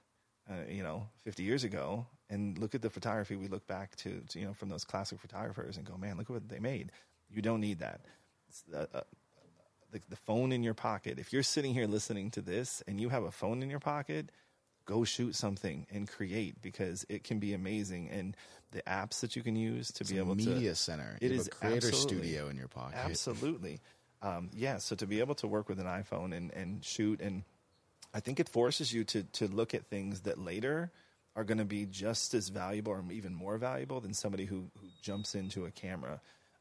[0.50, 2.06] uh, you know, 50 years ago.
[2.30, 5.18] And look at the photography we look back to, to, you know, from those classic
[5.18, 6.92] photographers and go, man, look at what they made.
[7.30, 8.00] You don't need that.
[8.74, 9.00] uh, uh,
[9.90, 11.18] the, the phone in your pocket.
[11.18, 14.30] If you're sitting here listening to this and you have a phone in your pocket,
[14.84, 18.10] go shoot something and create because it can be amazing.
[18.10, 18.36] And
[18.72, 21.16] the apps that you can use to It's be able media to center.
[21.20, 22.98] It You is a creator studio in your pocket.
[22.98, 23.80] Absolutely.
[24.20, 24.78] Um, yeah.
[24.78, 27.44] So to be able to work with an iPhone and, and shoot, and
[28.14, 30.90] I think it forces you to, to look at things that later
[31.36, 34.88] are going to be just as valuable or even more valuable than somebody who, who
[35.02, 36.20] jumps into a camera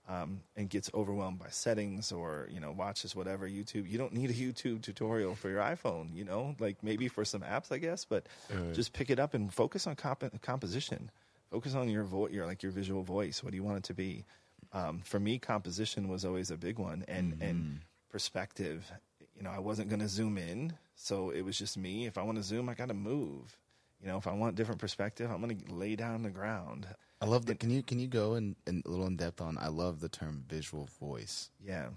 [0.09, 3.89] um, and gets overwhelmed by settings or, you know, watches whatever YouTube.
[3.89, 7.41] You don't need a YouTube tutorial for your iPhone, you know, like maybe for some
[7.41, 8.25] apps, I guess, but
[8.73, 11.11] just pick it up and focus on comp- composition.
[11.51, 13.41] Focus on your vo- your like your visual voice.
[13.43, 14.25] What do you want it to be?
[14.73, 17.79] Um, for me, composition was always a big one, and and
[18.11, 18.91] perspective.
[19.37, 22.07] You know, I wasn't going to zoom in, so it was just me.
[22.07, 23.55] If I want to zoom, I got to move.
[24.01, 26.87] You know, if I want different perspective, I'm going to lay down the ground.
[27.21, 27.59] I love that.
[27.59, 29.57] Can you can you go in, in a little in depth on?
[29.59, 31.49] I love the term visual voice.
[31.63, 31.87] Yeah.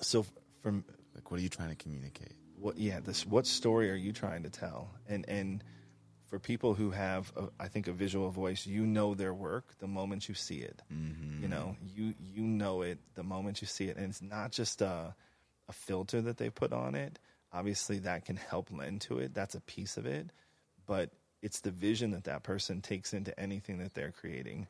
[0.00, 0.24] So
[0.62, 2.32] from Like, what are you trying to communicate?
[2.56, 5.62] what yeah this what story are you trying to tell and and
[6.28, 9.88] for people who have a, i think a visual voice you know their work the
[9.88, 11.42] moment you see it Mm-hmm.
[11.42, 14.80] you know you you know it the moment you see it and it's not just
[14.82, 15.14] a,
[15.68, 17.18] a filter that they put on it.
[17.52, 19.34] Obviously that can help lend to it.
[19.34, 20.30] That's a piece of it.
[20.86, 21.10] But
[21.42, 24.66] it's the vision that that person takes into anything that they're creating.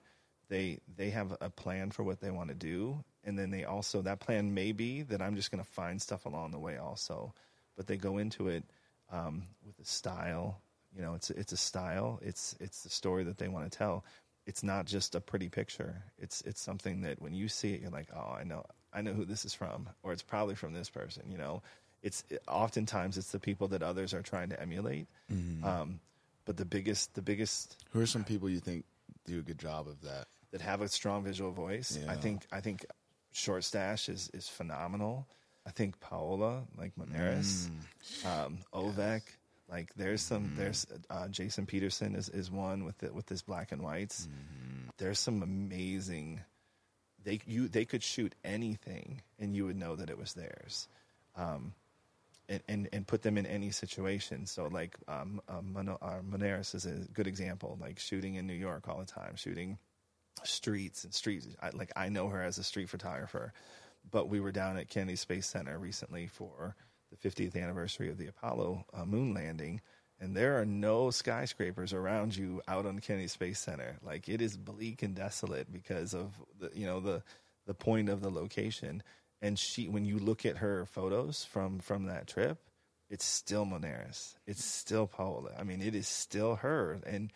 [0.49, 3.03] They they have a plan for what they want to do.
[3.25, 6.27] And then they also that plan may be that i'm just going to find stuff
[6.27, 7.33] along the way also.
[7.77, 8.65] But they go into it
[9.11, 10.61] um, with a style.
[10.95, 12.21] You know it's it's a style.
[12.23, 14.05] It's it's the story that they want to tell.
[14.47, 16.03] It's not just a pretty picture.
[16.19, 19.13] It's it's something that when you see it you're like oh i know i know
[19.13, 21.63] who this is from or it's probably from this person you know
[22.03, 25.07] it's oftentimes it's the people that others are trying to emulate
[25.65, 26.01] um,
[26.45, 28.85] but the biggest the biggest Who are some people you think
[29.27, 30.27] do a good job of that?
[30.53, 31.99] that have a strong visual voice.
[32.09, 32.87] I think I think
[33.33, 35.27] Short Stash is is phenomenal.
[35.67, 37.71] I think Paola, like Moneris,
[38.25, 39.23] um, Ovek,
[39.69, 43.73] like there's some there's uh, Jason Peterson is, is one with the, with his black
[43.73, 44.29] and whites.
[44.99, 46.41] There's some amazing.
[47.25, 50.89] They you they could shoot anything and you would know that it was theirs.
[51.37, 51.75] Um,
[52.49, 54.47] and, and, and put them in any situation.
[54.47, 58.87] So like um, um, uh, Moneris is a good example, like shooting in New York
[58.87, 59.79] all the time, shooting
[60.43, 61.49] streets and streets.
[61.63, 63.53] I, like I know her as a street photographer,
[64.11, 66.77] but we were down at Kennedy Space Center recently for
[67.11, 69.81] the 50th anniversary of the Apollo uh, moon landing,
[70.25, 73.99] and there are no skyscrapers around you out on Kennedy Space Center.
[74.03, 77.23] Like it is bleak and desolate because of the you know the
[77.67, 79.03] the point of the location.
[79.43, 82.59] And she, when you look at her photos from from that trip,
[83.11, 84.35] it's still Moneris.
[84.47, 85.51] It's still Paola.
[85.59, 86.99] I mean, it is still her.
[87.07, 87.31] And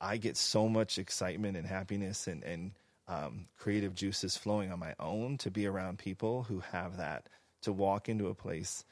[0.00, 2.72] I get so much excitement and happiness and, and
[3.08, 7.28] um, creative juices flowing on my own to be around people who have that,
[7.62, 8.84] to walk into a place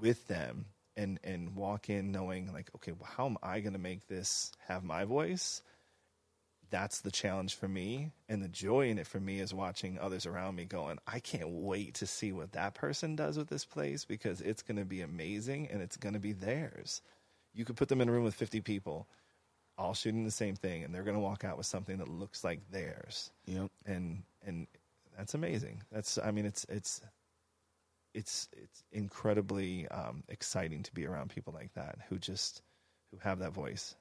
[0.00, 0.66] with them
[0.98, 4.52] and, and walk in knowing, like, okay, well, how am I going to make this
[4.66, 5.62] have my voice?
[6.70, 8.10] That's the challenge for me.
[8.28, 11.48] And the joy in it for me is watching others around me going, I can't
[11.48, 15.00] wait to see what that person does with this place because it's going to be
[15.00, 17.00] amazing and it's going to be theirs.
[17.54, 19.08] You could put them in a room with 50 people
[19.78, 22.42] all shooting the same thing and they're going to walk out with something that looks
[22.42, 23.70] like theirs Yep.
[23.86, 24.66] and and
[25.16, 27.00] that's amazing that's i mean it's it's
[28.18, 32.62] it's it's incredibly um, exciting to be around people like that who just
[33.10, 33.94] who have that voice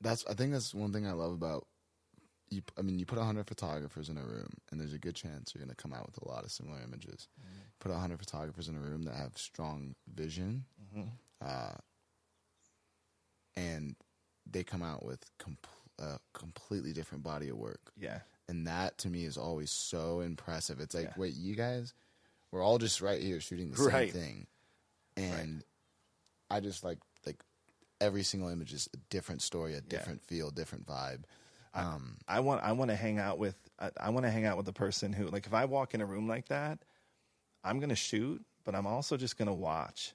[0.00, 0.24] That's.
[0.26, 1.66] I think that's one thing I love about.
[2.50, 5.52] You, I mean, you put hundred photographers in a room, and there's a good chance
[5.54, 7.28] you're going to come out with a lot of similar images.
[7.80, 10.64] Put hundred photographers in a room that have strong vision,
[11.44, 11.74] uh,
[13.56, 13.96] and
[14.50, 15.20] they come out with
[15.98, 17.92] a completely different body of work.
[17.98, 20.80] yeah and that to me is always so impressive.
[20.80, 21.14] It's like, Yeah.
[21.18, 21.92] wait, you guys,
[22.50, 24.46] we're all just right here shooting the same thing,
[25.16, 25.64] and
[26.50, 27.42] I just like like
[28.00, 31.24] every single image is a different story, a different feel, different vibe.
[31.74, 34.56] Um, i want i want to hang out with i, I want to hang out
[34.56, 36.78] with the person who like if i walk in a room like that
[37.62, 40.14] i'm going to shoot but i'm also just going to watch.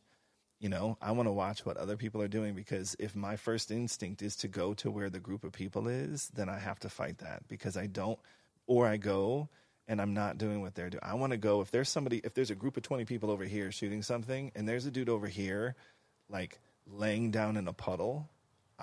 [0.59, 3.69] You know i want to watch what other people are doing because if my first
[3.69, 6.89] instinct is to go to where the group of people is then i have to
[6.89, 8.19] fight that because i don't
[8.65, 9.47] or i go
[9.87, 12.33] and i'm not doing what they're doing i want to go if there's somebody if
[12.33, 15.27] there's a group of 20 people over here shooting something and there's a dude over
[15.27, 15.75] here
[16.29, 18.29] like laying down in a puddle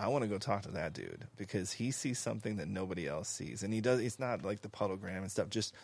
[0.01, 3.29] I want to go talk to that dude because he sees something that nobody else
[3.29, 4.01] sees, and he does.
[4.01, 5.51] It's not like the puddlegram and stuff.
[5.51, 5.75] Just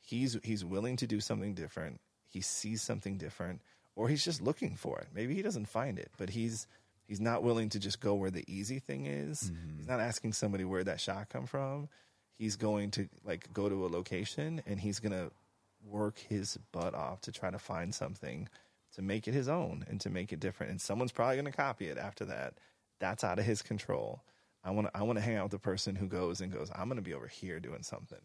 [0.00, 2.00] he's he's willing to do something different.
[2.28, 3.60] He sees something different,
[3.96, 5.08] or he's just looking for it.
[5.14, 6.66] Maybe he doesn't find it, but he's
[7.06, 9.50] he's not willing to just go where the easy thing is.
[9.50, 9.76] Mm-hmm.
[9.78, 11.88] He's not asking somebody where that shot come from.
[12.38, 15.30] He's going to like go to a location and he's gonna
[15.84, 18.48] work his butt off to try to find something
[18.94, 20.70] to make it his own and to make it different.
[20.70, 22.54] And someone's probably going to copy it after that.
[23.00, 24.22] That's out of his control.
[24.64, 26.70] I want to I want to hang out with the person who goes and goes,
[26.74, 28.18] I'm going to be over here doing something.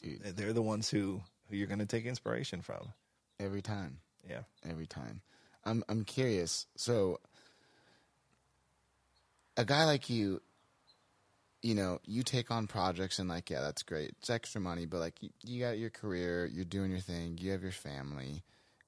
[0.00, 2.92] Dude, They're the ones who who you're going to take inspiration from.
[3.38, 3.98] every time.
[4.28, 4.42] Yeah.
[4.68, 5.20] every time.
[5.64, 6.66] I'm I'm curious.
[6.76, 7.20] So
[9.56, 10.40] a guy like you,
[11.62, 14.10] you know, you take on projects and like, yeah, that's great.
[14.18, 17.52] It's extra money, but like you, you got your career, you're doing your thing, you
[17.52, 18.42] have your family.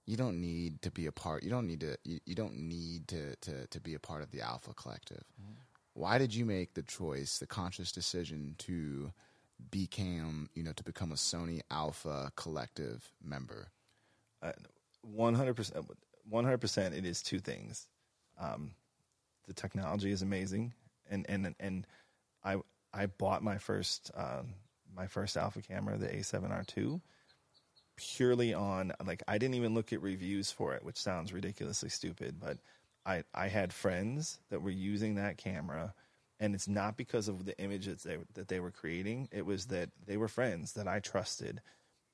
[0.06, 1.44] You don't need to be a part.
[1.44, 1.96] You don't need to.
[2.04, 5.24] You, you don't need to, to to be a part of the Alpha Collective.
[5.94, 9.12] Why did you make the choice, the conscious decision to
[9.70, 13.68] become, you know, to become a Sony Alpha Collective member?
[15.00, 15.87] One hundred percent.
[16.28, 16.94] One hundred percent.
[16.94, 17.88] It is two things.
[18.38, 18.72] Um,
[19.46, 20.74] the technology is amazing,
[21.08, 21.87] and and and
[22.44, 22.57] I
[22.92, 24.54] I bought my first um,
[24.94, 27.00] my first alpha camera, the A7R2,
[27.96, 32.37] purely on like I didn't even look at reviews for it, which sounds ridiculously stupid,
[32.40, 32.59] but
[33.04, 35.94] I I had friends that were using that camera.
[36.40, 39.28] And it's not because of the images they, that they were creating.
[39.30, 41.62] It was that they were friends that I trusted,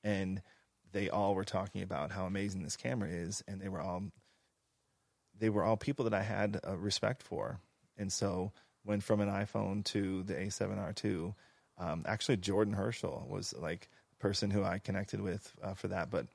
[0.03, 0.43] and
[0.91, 4.03] they all were talking about how amazing this camera is, and they were all
[5.39, 7.59] they were all people that I had uh, respect for.
[7.97, 8.51] And so
[8.85, 11.33] went from an iPhone to the A7R2.
[11.77, 16.09] Um, actually, Jordan Herschel was like the person who I connected with uh, for that.
[16.09, 16.27] But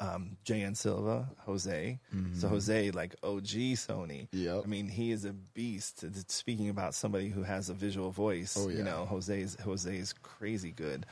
[0.00, 1.98] um, JN Silva, Jose.
[2.34, 3.44] So Jose, like OG
[3.76, 4.28] Sony.
[4.32, 4.62] Yep.
[4.64, 6.04] I mean, he is a beast.
[6.30, 8.78] Speaking about somebody who has a visual voice, Oh, yeah.
[8.78, 11.04] you know, Jose's Jose is crazy good.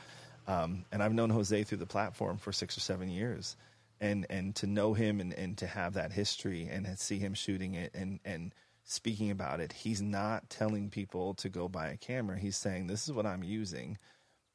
[0.47, 3.55] Um, and I've known Jose through the platform for six or seven years.
[4.01, 7.75] And and to know him and, and to have that history and see him shooting
[7.75, 8.53] it and, and
[8.89, 12.39] speaking about it, he's not telling people to go buy a camera.
[12.39, 13.97] He's saying, This is what I'm using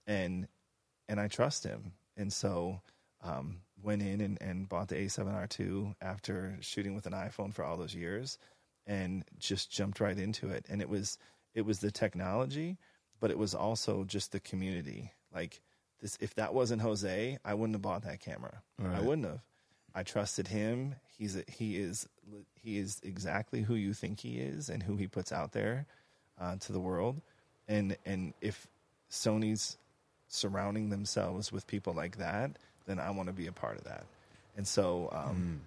[0.07, 0.49] and
[1.09, 1.93] and I trust him.
[2.17, 2.81] And so
[3.23, 7.77] um, went in and, and bought the A7R2 after shooting with an iPhone for all
[7.77, 8.39] those years,
[8.87, 10.67] and just jumped right into it.
[10.69, 11.19] And it was
[11.55, 12.79] it was the technology,
[13.21, 15.13] but it was also just the community.
[15.33, 15.61] Like
[16.01, 18.63] this, if that wasn't Jose, I wouldn't have bought that camera.
[18.97, 19.41] I wouldn't have.
[19.95, 20.97] I trusted him.
[21.19, 22.09] He's a, he is
[22.55, 25.87] he is exactly who you think he is and who he puts out there
[26.41, 27.21] uh, to the world.
[27.69, 28.67] And and if
[29.11, 29.77] Sony's
[30.29, 32.51] surrounding themselves with people like that,
[32.87, 34.05] then I want to be a part of that.
[34.57, 35.61] And so um,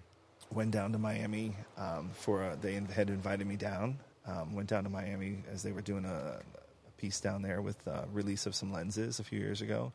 [0.52, 3.98] went down to Miami um, for a, they had invited me down.
[4.26, 7.76] Um, went down to Miami as they were doing a, a piece down there with
[7.88, 9.92] uh, release of some lenses a few years ago,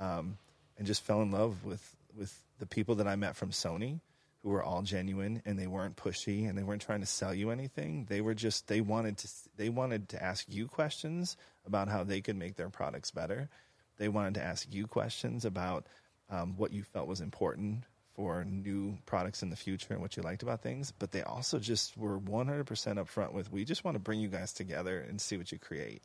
[0.00, 0.38] um,
[0.78, 4.00] and just fell in love with with the people that I met from Sony,
[4.42, 7.50] who were all genuine and they weren't pushy and they weren't trying to sell you
[7.50, 8.06] anything.
[8.08, 12.20] They were just they wanted to they wanted to ask you questions about how they
[12.20, 13.48] could make their products better.
[13.98, 15.86] They wanted to ask you questions about
[16.30, 20.22] um, what you felt was important for new products in the future and what you
[20.22, 20.92] liked about things.
[20.98, 24.52] But they also just were 100% upfront with, we just want to bring you guys
[24.52, 26.02] together and see what you create.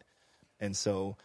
[0.60, 1.16] And so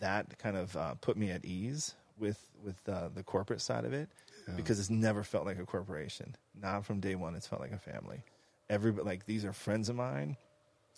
[0.00, 3.92] that kind of uh, put me at ease with with uh, the corporate side of
[3.92, 4.08] it
[4.54, 6.36] because it's never felt like a corporation.
[6.60, 8.22] Not from day one, it's felt like a family.
[8.70, 10.36] Everybody like these are friends of mine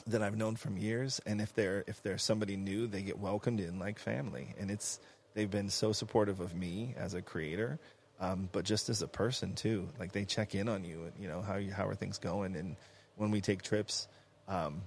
[0.07, 3.61] that I've known from years, and if they're if they're somebody new, they get welcomed
[3.61, 5.01] in like family, and it's
[5.35, 7.79] they've been so supportive of me as a creator,
[8.21, 9.89] um, but just as a person too.
[9.99, 12.57] Like they check in on you, and you know how you, how are things going,
[12.57, 12.77] and
[13.17, 14.09] when we take trips.
[14.47, 14.83] Um,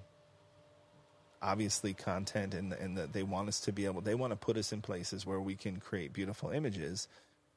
[1.42, 4.58] obviously content and and that they want us to be able they want to put
[4.58, 7.08] us in places where we can create beautiful images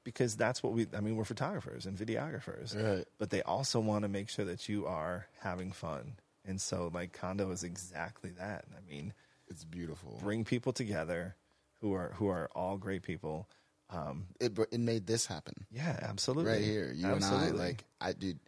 [0.04, 3.04] because that's what we I mean we're photographers and videographers Right.
[3.18, 6.14] but they also want to make sure that you are having fun
[6.46, 9.12] and so like Kando is exactly that I mean
[9.48, 10.18] It's beautiful.
[10.22, 11.36] bring people together
[11.80, 13.48] who are who are all great people
[13.90, 16.90] um It it made this happen yeah absolutely right here.
[16.94, 17.48] You absolutely.
[17.48, 18.38] and I, like I dude,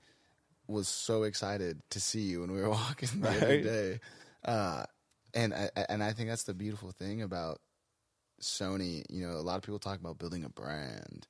[0.66, 4.00] was so excited to see you when we were walking the other day,
[4.44, 4.84] uh,
[5.36, 7.60] and I, and I think that's the beautiful thing about
[8.40, 9.04] Sony.
[9.08, 11.26] You know, a lot of people talk about building a brand.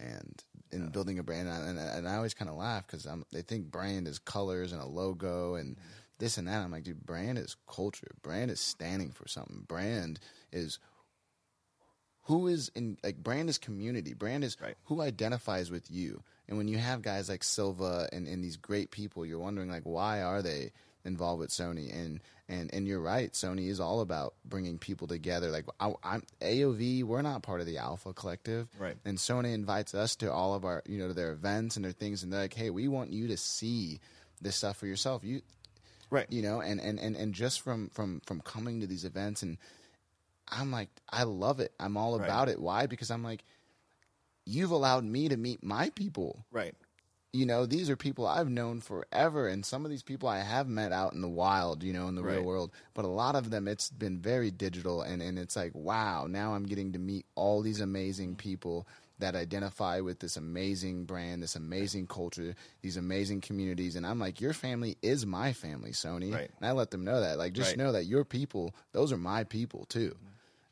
[0.00, 3.42] And in building a brand, and, and, and I always kind of laugh because they
[3.42, 5.88] think brand is colors and a logo and mm-hmm.
[6.18, 6.62] this and that.
[6.62, 8.12] I'm like, dude, brand is culture.
[8.22, 9.64] Brand is standing for something.
[9.66, 10.20] Brand
[10.52, 10.78] is
[12.28, 14.76] who is in like brand is community brand is Right.
[14.84, 18.90] who identifies with you and when you have guys like silva and, and these great
[18.90, 20.72] people you're wondering like why are they
[21.08, 21.92] involved with sony.
[21.92, 23.32] And and and you're right.
[23.32, 25.50] Sony is all about bringing people together.
[25.50, 28.68] Like I, i'm aov we're not part of the alpha collective.
[28.78, 28.96] Right.
[29.04, 31.92] and sony invites us to all of our you know to their events and their
[31.92, 32.22] things.
[32.22, 34.00] And they're like hey we want you to see
[34.40, 35.24] this stuff for yourself.
[35.24, 35.42] You
[36.10, 36.26] right.
[36.30, 39.58] you know and and and, and just from from from coming to these events and
[40.50, 41.72] i'm like i love it.
[41.80, 42.24] I'm all Right.
[42.24, 42.60] about it.
[42.60, 42.86] Why?
[42.86, 43.44] Because i'm like
[44.46, 46.46] you've allowed me to meet my people.
[46.50, 46.74] Right.
[47.32, 50.66] You know, these are people I've known forever, and some of these people I have
[50.66, 52.72] met out in the wild, you know, in the real world.
[52.94, 56.54] But a lot of them, it's been very digital, and, and it's like, wow, now
[56.54, 58.36] I'm getting to meet all these amazing mm-hmm.
[58.36, 63.96] people that identify with this amazing brand, this amazing culture, these amazing communities.
[63.96, 66.32] And I'm like, your family is my family, Sony.
[66.32, 66.50] Right.
[66.58, 67.36] And I let them know that.
[67.36, 67.78] Like, just Right.
[67.78, 70.14] know that your people, those are my people too.
[70.14, 70.24] Mm-hmm.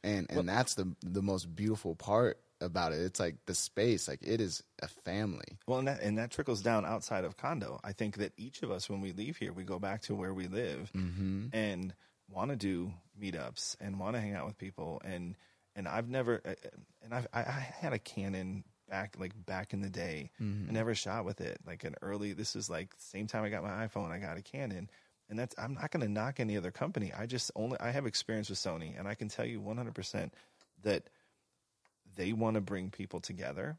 [0.04, 3.00] And and that's the the most beautiful part about it.
[3.00, 5.58] It's like the space, like it is a family.
[5.66, 7.80] Well, and that and that trickles down outside of Kando.
[7.82, 10.34] I think that each of us, when we leave here, we go back to where
[10.34, 11.46] we live mm-hmm.
[11.52, 11.94] and
[12.28, 15.00] want to do meetups and want to hang out with people.
[15.04, 15.36] And
[15.74, 16.68] and I've never, uh, uh,
[17.02, 20.30] and I've, I, I had a Canon back like back in the day.
[20.40, 20.70] Mm-hmm.
[20.70, 21.58] I never shot with it.
[21.66, 24.42] Like an early, this is like same time I got my iPhone, I got a
[24.42, 24.90] Canon.
[25.28, 27.12] And that's I'm not going to knock any other company.
[27.16, 30.32] I just only I have experience with Sony, and I can tell you 100 percent
[30.84, 31.08] that
[32.16, 33.78] they want to bring people together.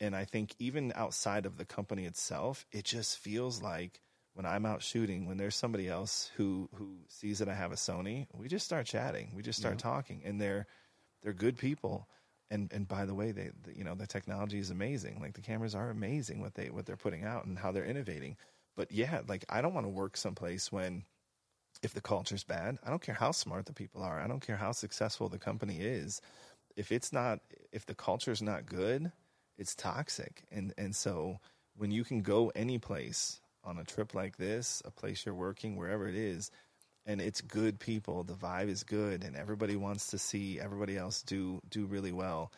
[0.00, 4.00] And I think even outside of the company itself, it just feels like
[4.34, 7.76] when I'm out shooting, when there's somebody else who who sees that I have a
[7.76, 10.66] Sony, we just start chatting, we just start talking, and they're
[11.22, 12.08] they're good people.
[12.50, 15.20] And and by the way, they the, you know the technology is amazing.
[15.20, 18.36] Like the cameras are amazing what they what they're putting out and how they're innovating.
[18.76, 21.04] But yeah, like I don't want to work someplace when
[21.82, 24.20] if the culture's bad, I don't care how smart the people are.
[24.20, 26.20] I don't care how successful the company is.
[26.76, 27.40] If it's not,
[27.72, 29.12] if the culture's not good,
[29.58, 30.44] it's toxic.
[30.50, 31.38] And and so
[31.76, 35.76] when you can go any place on a trip like this, a place you're working,
[35.76, 36.50] wherever it is,
[37.06, 41.22] and it's good people, the vibe is good, and everybody wants to see everybody else
[41.22, 42.52] do do really well.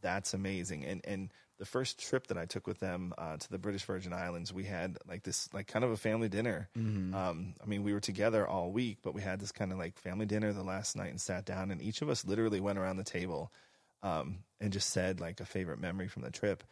[0.00, 0.84] That's amazing.
[0.84, 1.32] And and
[1.62, 4.64] the first trip that I took with them uh, to the British Virgin Islands, we
[4.64, 6.68] had like this like kind of a family dinner.
[7.14, 9.96] Um, I mean, we were together all week, but we had this kind of like
[9.96, 12.96] family dinner the last night and sat down, and each of us literally went around
[12.96, 13.52] the table
[14.02, 16.64] um, and just said like a favorite memory from the trip.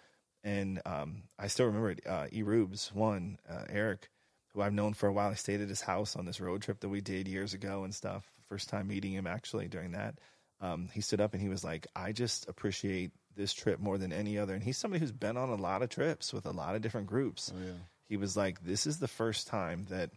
[0.43, 2.01] And um, I still remember it.
[2.05, 2.43] Uh, E.
[2.43, 4.11] Rubes, one, uh, Eric,
[4.55, 5.30] who I've known for a while.
[5.30, 7.95] I stayed at his house on this road trip that we did years ago and
[7.95, 8.28] stuff.
[8.49, 10.16] First time meeting him actually during that.
[10.61, 14.12] Um, he stood up and he was like, I just appreciate this trip more than
[14.12, 14.55] any other.
[14.55, 17.07] And he's somebody who's been on a lot of trips with a lot of different
[17.07, 17.53] groups.
[17.55, 17.74] Oh,
[18.09, 20.11] he was like, This is the first time that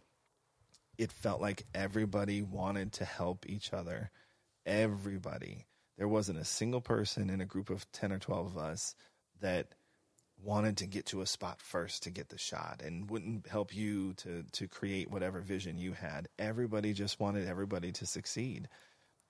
[0.98, 4.10] it felt like everybody wanted to help each other.
[4.66, 5.66] Everybody.
[5.96, 8.94] There wasn't a single person in a group of 10 or 12 of us
[9.40, 9.68] that
[10.42, 14.12] wanted to get to a spot first to get the shot and wouldn't help you
[14.14, 16.28] to to create whatever vision you had.
[16.38, 18.68] Everybody just wanted everybody to succeed.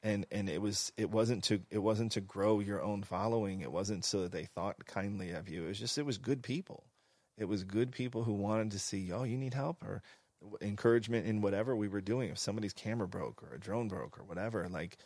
[0.04, 3.62] And and it was it wasn't to it wasn't to grow your own following.
[3.62, 5.64] It wasn't so that they thought kindly of you.
[5.64, 6.84] It was just it was good people.
[7.36, 10.02] It was good people who wanted to see, oh, you need help or
[10.60, 12.30] encouragement in whatever we were doing.
[12.30, 14.98] If somebody's camera broke or a drone broke or whatever, like,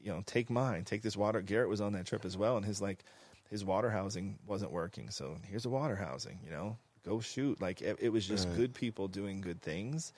[0.00, 1.40] you know, take mine, take this water.
[1.40, 3.04] Garrett was on that trip as well, and his like,
[3.50, 5.10] his water housing wasn't working.
[5.10, 6.38] So here's a water housing.
[6.44, 7.60] You know, go shoot.
[7.60, 10.12] Like it, it was just good people doing good things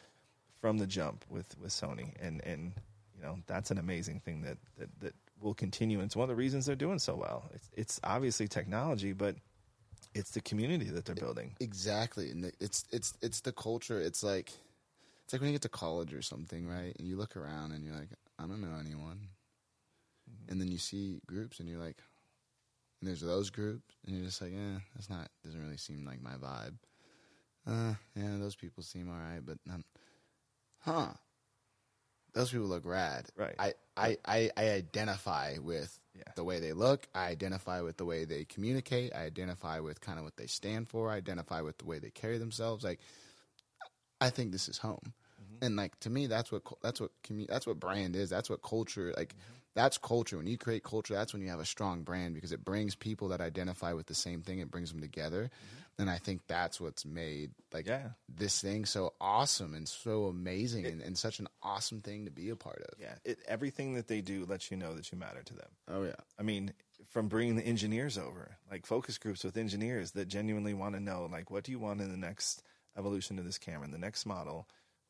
[0.61, 2.72] from the jump with with Sony, and and
[3.17, 5.99] you know that's an amazing thing that that that will continue.
[5.99, 7.51] And it's one of the reasons they're doing so well.
[7.55, 9.37] It's it's obviously technology, but
[10.14, 11.55] it's the community that they're building.
[11.61, 14.01] Exactly, and it's it's it's the culture.
[14.01, 14.51] It's like
[15.25, 16.95] it's like when you get to college or something, right?
[16.99, 18.09] And you look around and you're like,
[18.39, 19.29] I don't know anyone,
[20.49, 21.99] and then you see groups and you're like,
[23.01, 26.23] and there's those groups, and you're just like, eh, that's not doesn't really seem like
[26.23, 26.75] my vibe.
[27.67, 29.85] Uh, yeah, those people seem all right, but um,
[30.79, 31.09] huh?
[32.37, 33.26] Those people look rad.
[33.34, 33.55] Right.
[33.59, 36.22] I I I, I identify with Yeah.
[36.37, 37.09] the way they look.
[37.14, 39.14] I identify with the way they communicate.
[39.14, 41.11] I identify with kind of what they stand for.
[41.11, 42.84] I identify with the way they carry themselves.
[42.84, 43.01] Like,
[44.20, 45.14] I think this is home.
[45.43, 45.64] Mm-hmm.
[45.64, 48.28] And like to me, that's what that's what commu- that's what brand is.
[48.28, 49.30] That's what culture like.
[49.30, 49.53] Mm-hmm.
[49.77, 50.39] That's culture.
[50.39, 53.29] When you create culture, that's when you have a strong brand because it brings people
[53.29, 54.59] that identify with the same thing.
[54.59, 56.01] It brings them together, mm-hmm.
[56.03, 58.09] and I think that's what's made like Yeah.
[58.27, 62.49] this thing so awesome and so amazing and, and such an awesome thing to be
[62.49, 62.99] a part of.
[62.99, 65.68] Yeah, it, everything that they do lets you know that you matter to them.
[65.89, 66.16] Oh yeah.
[66.39, 66.72] I mean,
[67.11, 71.29] from bringing the engineers over, like focus groups with engineers that genuinely want to know,
[71.31, 72.62] like, what do you want in the next
[72.97, 74.66] evolution of this camera, in the next model?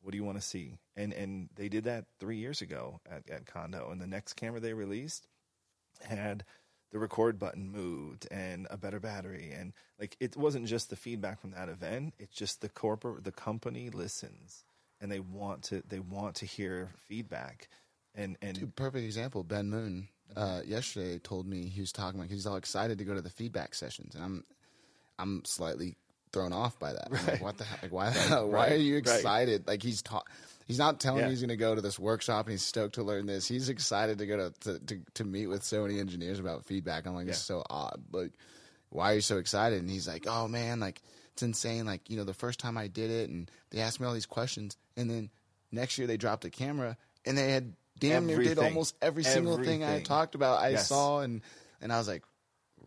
[0.06, 0.78] What do you want to see?
[0.94, 4.60] And and they did that three years ago at, at Kando, and the next camera
[4.60, 5.26] they released
[6.00, 6.44] had
[6.92, 11.40] the record button moved and a better battery, and like it wasn't just the feedback
[11.40, 14.64] from that event; it's just the corporate, the company listens,
[15.00, 17.68] and they want to they want to hear feedback,
[18.14, 19.42] and and Dude, perfect example.
[19.42, 23.14] Ben Moon uh, yesterday told me he was talking like he's all excited to go
[23.14, 24.44] to the feedback sessions, and I'm
[25.18, 25.96] I'm slightly
[26.36, 27.08] thrown off by that.
[27.10, 27.82] I'm like, what the heck?
[27.84, 28.10] Like, why?
[28.12, 28.98] why are you right.
[28.98, 29.66] excited?
[29.66, 30.22] Like he's ta-
[30.66, 31.26] He's not telling Yeah.
[31.26, 33.46] me he's going to go to this workshop and he's stoked to learn this.
[33.46, 37.06] He's excited to go to to, to, to meet with so many engineers about feedback.
[37.06, 37.56] I'm like, it's Yeah.
[37.58, 38.02] so odd.
[38.12, 38.32] Like,
[38.90, 39.80] why are you so excited?
[39.80, 41.00] And he's like, oh man, like
[41.32, 41.86] it's insane.
[41.86, 44.26] Like you know, the first time I did it, and they asked me all these
[44.26, 45.30] questions, and then
[45.70, 49.56] next year they dropped a camera, and they had damn near did almost every single
[49.56, 50.04] thing I Everything.
[50.04, 50.60] talked about.
[50.60, 50.88] I Yes.
[50.88, 51.42] saw, and
[51.80, 52.24] and I was like,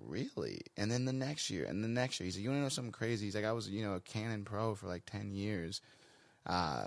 [0.05, 0.61] really?
[0.77, 2.69] And then the next year, and the next year, he's like, you want to know
[2.69, 3.25] something crazy?
[3.25, 5.81] He's like, I was you know a Canon Pro for like ten years.
[6.45, 6.85] Uh,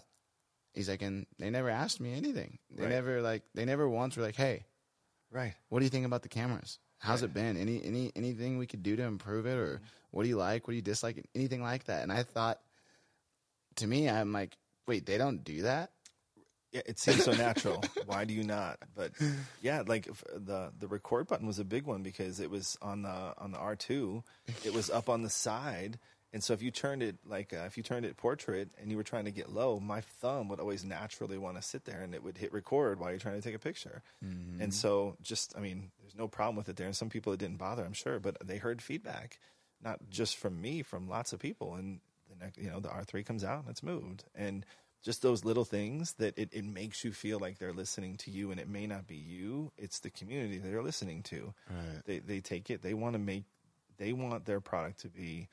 [0.74, 2.58] he's like, and they never asked me anything.
[2.70, 2.92] They Right.
[2.92, 4.64] never like they never once were like, hey,
[5.30, 5.54] Right.
[5.68, 6.78] what do you think about the cameras?
[6.98, 7.56] How's it been?
[7.56, 9.80] Any any anything we could do to improve it, or
[10.12, 10.66] what do you like?
[10.66, 11.24] What do you dislike?
[11.34, 12.02] Anything like that?
[12.04, 12.60] And I thought,
[13.76, 14.56] to me, I'm like,
[14.86, 15.90] wait, they don't do that.
[16.72, 17.84] Yeah, it seems so natural.
[18.06, 18.78] Why do you not?
[18.96, 19.12] But
[19.60, 23.34] yeah, like the the record button was a big one because it was on the
[23.38, 24.24] on the R two.
[24.64, 25.98] It was up on the side,
[26.32, 28.96] and so if you turned it like uh, if you turned it portrait and you
[28.96, 32.14] were trying to get low, my thumb would always naturally want to sit there and
[32.14, 34.02] it would hit record while you're trying to take a picture.
[34.62, 36.86] And so just I mean, there's no problem with it there.
[36.86, 39.38] And some people it didn't bother, I'm sure, but they heard feedback,
[39.84, 41.74] not just from me, from lots of people.
[41.74, 42.00] And
[42.30, 44.64] the next, you know, the R three comes out and it's moved and
[45.02, 48.50] just those little things that it, it makes you feel like they're listening to you
[48.50, 51.52] and it may not be you it's the community that they're listening to.
[51.68, 52.02] Right.
[52.06, 53.44] they, they take it they want to make
[53.98, 55.48] they want their product to be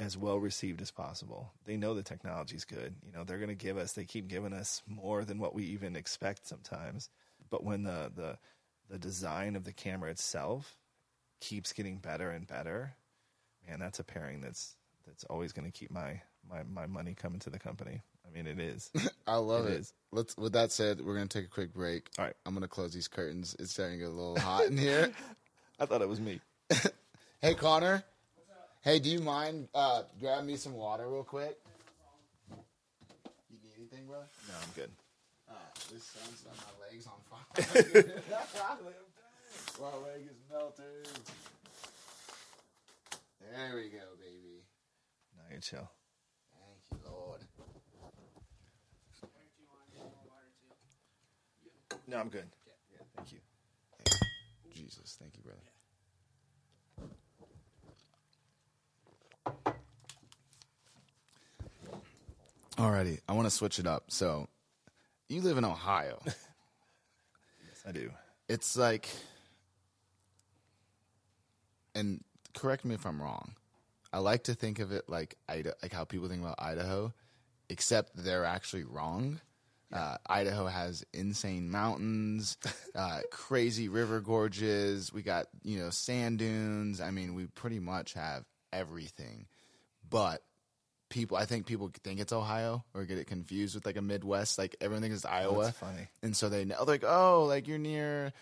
[0.00, 1.52] as well received as possible.
[1.64, 4.52] They know the technology's good you know they're going to give us they keep giving
[4.52, 7.08] us more than what we even expect sometimes.
[7.50, 8.38] But when the the
[8.90, 10.76] the design of the camera itself
[11.40, 12.94] keeps getting better and better
[13.66, 14.76] man that's a pairing that's
[15.06, 18.00] that's always going to keep my my my money coming to the company
[18.32, 18.90] i mean it is
[19.26, 19.80] I love It it.
[19.80, 19.92] is.
[20.10, 20.36] Let's.
[20.36, 22.08] With that said, we're gonna take a quick break.
[22.18, 22.34] All right.
[22.44, 23.54] I'm gonna close these curtains.
[23.58, 25.10] It's starting to get a little hot in here.
[25.80, 26.40] i thought it was me
[27.40, 28.04] Hey, Connor.
[28.82, 31.56] Hey, do you mind uh, grabbing me some water real quick?
[33.50, 34.18] You need anything, bro?
[34.18, 34.90] no i'm good
[35.48, 35.54] Uh,
[35.92, 37.44] this sun's got my legs on fire.
[39.80, 40.84] my leg is melting.
[43.40, 44.62] There we go, baby.
[45.36, 45.88] no you're chill
[46.90, 47.40] Thank you, Lord.
[52.12, 52.46] No i'm good
[52.94, 53.38] yeah thank you
[54.74, 55.60] Jesus, thank you, brother.
[62.78, 64.04] Alrighty, I want to switch it up.
[64.08, 64.48] So,
[65.28, 66.20] you live in Ohio.
[66.26, 66.36] yes
[67.86, 68.10] i do
[68.48, 69.08] it's like,
[71.94, 72.22] and
[72.54, 73.54] correct me if I'm wrong.
[74.12, 77.14] I like to think of it like Idaho, like how people think about Idaho,
[77.70, 79.40] except they're actually wrong.
[79.92, 82.56] Uh, Idaho has insane mountains,
[82.94, 85.12] uh, crazy river gorges.
[85.12, 87.00] We got you know sand dunes.
[87.00, 89.46] I mean, we pretty much have everything.
[90.08, 90.42] But
[91.12, 94.58] people, I think people think it's Ohio or get it confused with like a Midwest.
[94.58, 95.64] Like everyone thinks it's Iowa.
[95.64, 96.08] that's funny.
[96.22, 98.32] And so they know, they're like, oh, like you're near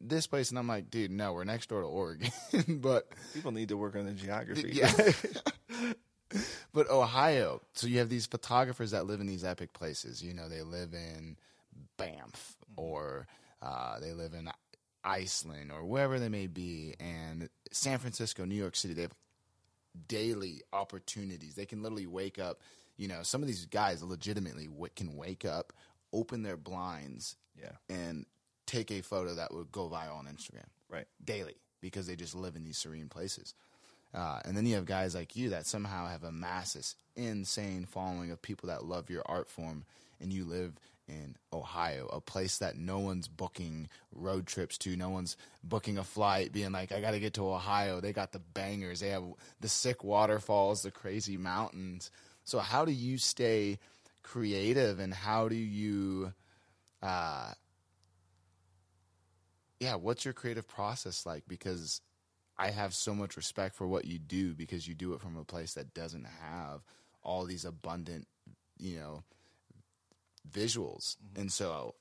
[0.00, 2.30] this place, and I'm like, dude, no, we're next door to Oregon.
[2.68, 4.92] but people need to work on the geography yeah,
[6.72, 7.60] but Ohio.
[7.74, 10.22] So you have these photographers that live in these epic places.
[10.22, 11.36] You know, they live in
[11.96, 13.26] Banff or
[13.62, 14.50] uh, they live in
[15.04, 18.94] Iceland or wherever they may be, and San Francisco, New York City.
[18.94, 19.14] They have
[20.08, 21.54] daily opportunities.
[21.54, 22.60] They can literally wake up.
[22.96, 25.72] You know, some of these guys legitimately w- can wake up,
[26.12, 28.26] open their blinds, yeah and
[28.66, 32.56] take a photo that would go viral on Instagram right daily because they just live
[32.56, 33.54] in these serene places.
[34.12, 38.30] Uh, and then you have guys like you that somehow have amassed this insane following
[38.30, 39.84] of people that love your art form,
[40.20, 40.72] and you live
[41.10, 44.96] in Ohio, a place that no one's booking road trips to.
[44.96, 48.00] No one's booking a flight, being like, I got to get to Ohio.
[48.00, 49.00] They got the bangers.
[49.00, 49.24] They have
[49.60, 52.10] the sick waterfalls, the crazy mountains.
[52.44, 53.78] So, how do you stay
[54.22, 56.32] creative and how do you,
[57.02, 57.52] uh,
[59.80, 61.44] yeah, what's your creative process like?
[61.48, 62.00] Because
[62.60, 65.44] I have so much respect for what you do because you do it from a
[65.44, 66.82] place that doesn't have
[67.22, 68.28] all these abundant,
[68.78, 69.24] you know,
[70.52, 71.16] visuals.
[71.36, 71.94] And so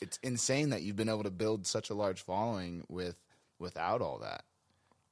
[0.00, 3.16] it's insane that you've been able to build such a large following with
[3.58, 4.44] without all that.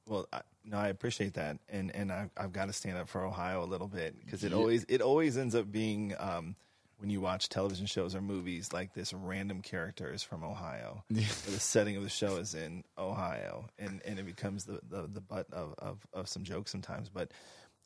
[0.07, 3.23] Well, I, no, I appreciate that, and and I, I've got to stand up for
[3.23, 4.57] Ohio a little bit because it Yeah.
[4.57, 6.55] always it always ends up being um,
[7.03, 11.03] when you watch television shows or movies like this random character is from Ohio.
[11.09, 15.19] The setting of the show is in Ohio, and and it becomes the the, the
[15.21, 17.31] butt of, of of some jokes sometimes, but.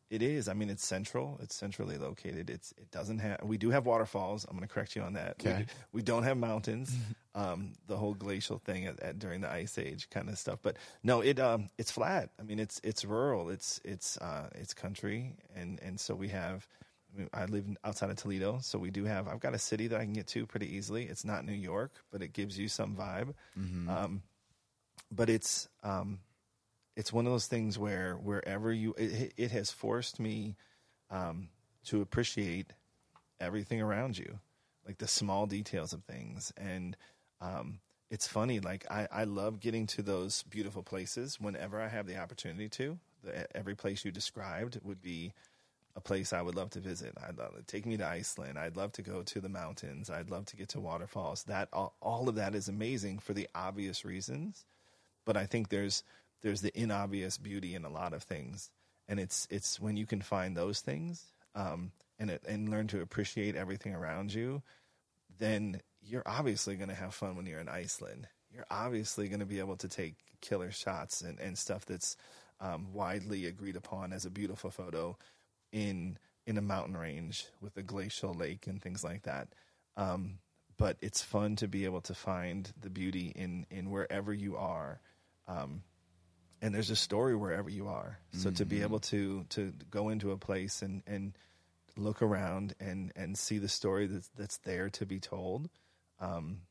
[0.10, 0.48] It is.
[0.48, 1.38] I mean, it's central.
[1.44, 2.50] It's centrally located.
[2.50, 2.72] It's.
[2.78, 3.44] It doesn't have.
[3.44, 4.46] We do have waterfalls.
[4.46, 5.36] I'm going to correct you on that.
[5.44, 5.60] We Okay.
[5.64, 6.96] do- We, don't have mountains.
[7.36, 10.60] um, the whole glacial thing at, at, during the ice age kind of stuff.
[10.62, 11.42] But no, it.
[11.42, 12.30] Um, it's flat.
[12.40, 13.50] I mean, it's it's rural.
[13.50, 16.66] It's it's uh, it's country, and and so we have.
[17.34, 19.28] I, live outside of Toledo, so we do have.
[19.28, 21.06] I've got a city that I can get to pretty easily.
[21.06, 23.34] It's not New York, but it gives you some vibe.
[23.90, 24.22] Um,
[25.12, 26.20] but it's um,
[26.96, 30.56] it's one of those things where wherever you, it, it has forced me
[31.12, 31.50] um,
[31.86, 32.74] to appreciate
[33.40, 34.40] everything around you,
[34.86, 36.52] like the small details of things.
[36.58, 36.98] And
[37.40, 42.08] um, it's funny, like I, I love getting to those beautiful places whenever I have
[42.08, 42.98] the opportunity to.
[43.24, 45.34] The, every place you described would be
[45.98, 47.18] a place I would love to visit.
[47.28, 48.58] I'd love take me to Iceland.
[48.60, 50.12] I'd love to go to the mountains.
[50.12, 51.44] I'd love to get to waterfalls.
[51.46, 54.64] That all, all of that is amazing for the obvious reasons,
[55.26, 56.04] but I think there's
[56.44, 58.70] there's the inobvious beauty in a lot of things,
[59.08, 61.26] and it's it's when you can find those things
[61.56, 64.62] um, and it, and learn to appreciate everything around you,
[65.40, 68.28] then you're obviously going to have fun when you're in Iceland.
[68.54, 72.16] You're obviously going to be able to take killer shots and, and stuff that's
[72.62, 75.18] um, widely agreed upon as a beautiful photo
[75.72, 79.50] in in a mountain range with a glacial lake and things like that.
[79.98, 80.40] Um,
[80.78, 85.02] but it's fun to be able to find the beauty in in wherever you are.
[85.48, 85.84] Um,
[86.62, 88.20] and there's a story wherever you are.
[88.32, 88.56] So mm-hmm.
[88.56, 88.86] to be mm-hmm.
[88.86, 91.38] able to to go into a place and and
[91.96, 95.70] look around and and see the story that's that's there to be told,
[96.20, 96.62] um,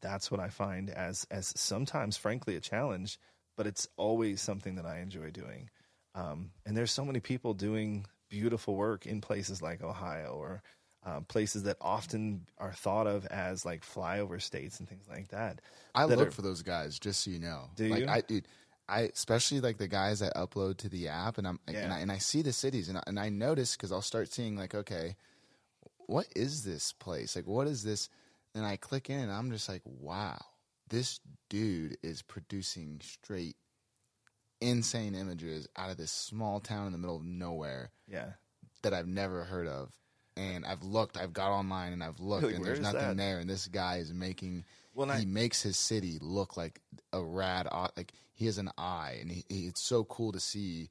[0.00, 3.18] that's what I find as as sometimes, frankly, a challenge.
[3.56, 5.70] But it's always something that I enjoy doing.
[6.14, 10.62] Um, and there's so many people doing beautiful work in places like Ohio or
[11.04, 15.60] uh, places that often are thought of as like flyover states and things like that.
[15.94, 17.68] I that look are, for those guys, just so you know.
[17.76, 18.08] Do like, you?
[18.08, 18.48] I, dude,
[18.88, 21.80] I especially like the guys that upload to the app, and I'm yeah.
[21.80, 24.32] and, I, and I see the cities, and I, and I notice because I'll start
[24.32, 25.16] seeing like, okay,
[26.06, 27.36] what is this place?
[27.36, 28.08] Like, what is this?
[28.54, 30.38] And I click in, and I'm just like, wow,
[30.88, 31.20] this
[31.50, 33.56] dude is producing straight
[34.62, 37.90] insane images out of this small town in the middle of nowhere.
[38.08, 38.32] Yeah,
[38.82, 39.90] that I've never heard of.
[40.34, 43.16] And I've looked, I've got online and I've looked, really, and there's nothing that?
[43.18, 43.38] there.
[43.38, 46.80] And this guy is making well, he I, makes his city look like
[47.12, 47.68] a rad.
[47.96, 50.90] Like he has an eye, and he, he, it's so cool to see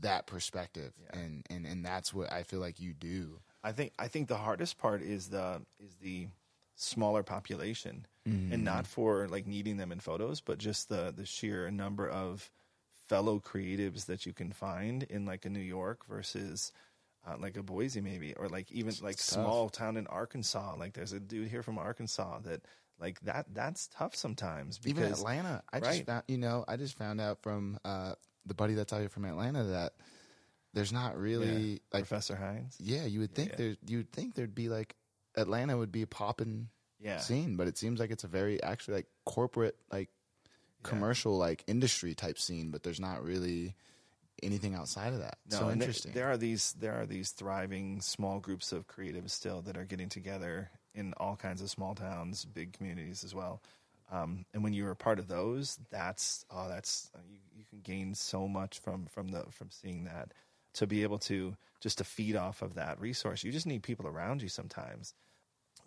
[0.00, 1.20] that perspective, yeah.
[1.20, 3.40] and, and and that's what I feel like you do.
[3.62, 6.28] I think I think the hardest part is the is the
[6.76, 8.52] smaller population, mm-hmm.
[8.52, 12.50] and not for like needing them in photos, but just the the sheer number of
[13.10, 16.72] fellow creatives that you can find in like a New York versus.
[17.28, 19.78] Uh, like a Boise, maybe, or like even like it's small tough.
[19.78, 20.74] town in Arkansas.
[20.78, 22.62] Like there's a dude here from Arkansas that
[23.00, 25.92] like that that's tough sometimes because even Atlanta I right.
[25.92, 28.12] just found you know I just found out from uh,
[28.46, 29.94] the buddy that's out here from Atlanta that
[30.74, 31.78] there's not really yeah.
[31.92, 33.56] like Professor Hines yeah you would think yeah.
[33.56, 34.94] there you would think there'd be like
[35.36, 36.68] Atlanta would be a popping
[37.00, 37.18] yeah.
[37.18, 40.10] scene but it seems like it's a very actually like corporate like
[40.82, 43.74] commercial like industry type scene but there's not really
[44.42, 45.38] anything outside of that.
[45.50, 46.12] No, so interesting.
[46.12, 49.84] There, there, are these there are these thriving small groups of creatives still that are
[49.84, 53.62] getting together in all kinds of small towns, big communities as well.
[54.12, 58.14] Um, and when you're a part of those, that's oh, that's you, you can gain
[58.14, 60.32] so much from from the from seeing that.
[60.74, 64.06] To be able to just to feed off of that resource, you just need people
[64.06, 65.14] around you sometimes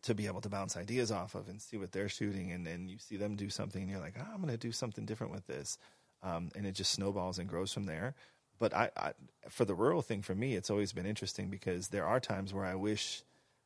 [0.03, 2.87] to be able to bounce ideas off of and see what they're shooting, and then
[2.87, 5.33] you see them do something, and you're like, oh, I'm going to do something different
[5.33, 5.77] with this,
[6.21, 8.15] um, and it just snowballs and grows from there.
[8.59, 9.11] But I, I,
[9.49, 12.65] for the rural thing, for me, it's always been interesting because there are times where
[12.65, 13.23] I wish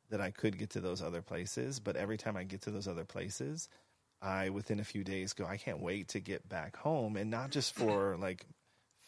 [0.10, 1.80] that I could get to those other places.
[1.80, 3.68] But every time I get to those other places,
[4.22, 7.52] I within a few days go, I can't wait to get back home, and not
[7.52, 8.46] just for like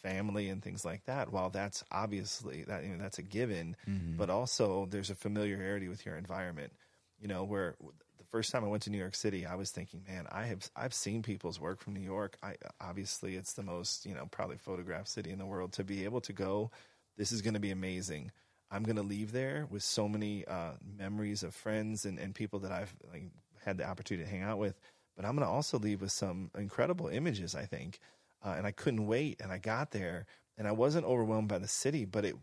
[0.02, 1.32] family and things like that.
[1.32, 4.16] While that's obviously that you know that's a given, mm-hmm.
[4.16, 6.72] but also there's a familiarity with your environment.
[7.20, 7.74] You know, where
[8.18, 10.70] the first time I went to New York City, I was thinking, man, I have
[10.74, 12.36] I've seen people's work from New York.
[12.42, 15.72] I obviously it's the most you know probably photographed city in the world.
[15.74, 16.70] To be able to go,
[17.16, 18.32] this is going to be amazing
[18.70, 22.60] I'm going to leave there with so many uh, memories of friends and, and people
[22.60, 23.24] that I've like,
[23.64, 24.78] had the opportunity to hang out with.
[25.16, 27.98] But I'm going to also leave with some incredible images, I think.
[28.44, 29.40] Uh, and I couldn't wait.
[29.40, 32.36] And I got there, and I wasn't overwhelmed by the city, but it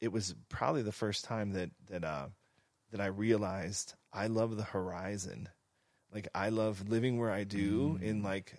[0.00, 2.28] it was probably the first time that that uh,
[2.90, 5.48] that I realized I love the horizon.
[6.12, 8.02] Like I love living where I do mm.
[8.02, 8.54] in like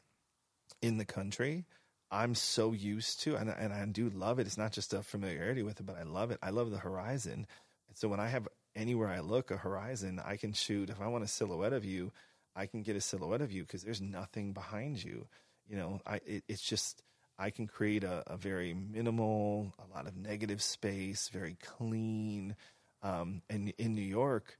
[0.81, 1.65] in the country
[2.11, 4.45] I'm so used to, and, and I do love it.
[4.45, 6.39] It's not just a familiarity with it, but I love it.
[6.41, 7.47] I love the horizon.
[7.87, 10.89] And so when I have anywhere I look a horizon, I can shoot.
[10.89, 12.11] If I want a silhouette of you,
[12.53, 15.27] I can get a silhouette of you because there's nothing behind you.
[15.69, 17.01] You know, I it, it's just
[17.39, 22.57] I can create a, a, very minimal, a lot of negative space, very clean.
[23.01, 24.57] Um, and in New York,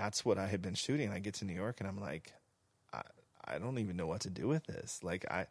[0.00, 1.12] that's what I had been shooting.
[1.12, 2.32] I get to New York and I'm like,
[2.92, 3.02] I,
[3.44, 5.00] I don't even know what to do with this.
[5.02, 5.46] Like I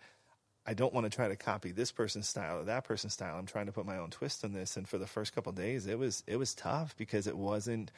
[0.66, 3.38] I don't want to try to copy this person's style or that person's style.
[3.38, 4.76] I'm trying to put my own twist on this.
[4.76, 7.92] And for the first couple days, it was it was tough because it wasn't.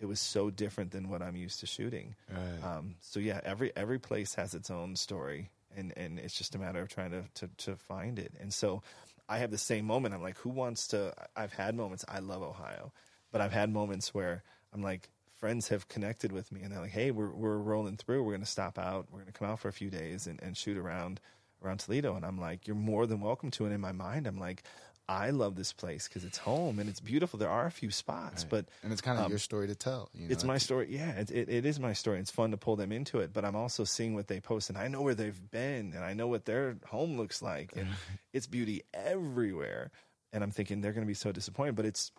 [0.00, 2.16] It was so different than what I'm used to shooting.
[2.28, 2.76] Right.
[2.76, 6.58] Um, so yeah, every every place has its own story, and and it's just a
[6.58, 8.32] matter of trying to to, to find it.
[8.40, 8.82] And so,
[9.28, 10.14] I have the same moment.
[10.14, 11.14] I'm like, who wants to?
[11.36, 12.04] I've had moments.
[12.08, 12.92] I love Ohio,
[13.30, 14.42] but I've had moments where
[14.74, 15.08] I'm like,
[15.42, 18.22] friends have connected with me, and they're like, hey, we're we're rolling through.
[18.22, 19.08] We're going to stop out.
[19.10, 21.20] We're going to come out for a few days and and shoot around
[21.64, 22.14] around Toledo.
[22.14, 23.64] And I'm like, you're more than welcome to.
[23.64, 24.62] And in my mind, I'm like,
[25.08, 27.40] I love this place because it's home and it's beautiful.
[27.40, 28.50] There are a few spots, Right.
[28.50, 30.10] but and it's kind of um, your story to tell.
[30.14, 30.32] You know?
[30.32, 30.86] it's my story.
[30.90, 32.20] Yeah, it, it, it is my story.
[32.20, 34.78] It's fun to pull them into it, but I'm also seeing what they post, and
[34.78, 37.88] I know where they've been, and I know what their home looks like, and
[38.32, 39.90] it's beauty everywhere.
[40.32, 42.12] And I'm thinking they're going to be so disappointed, but it's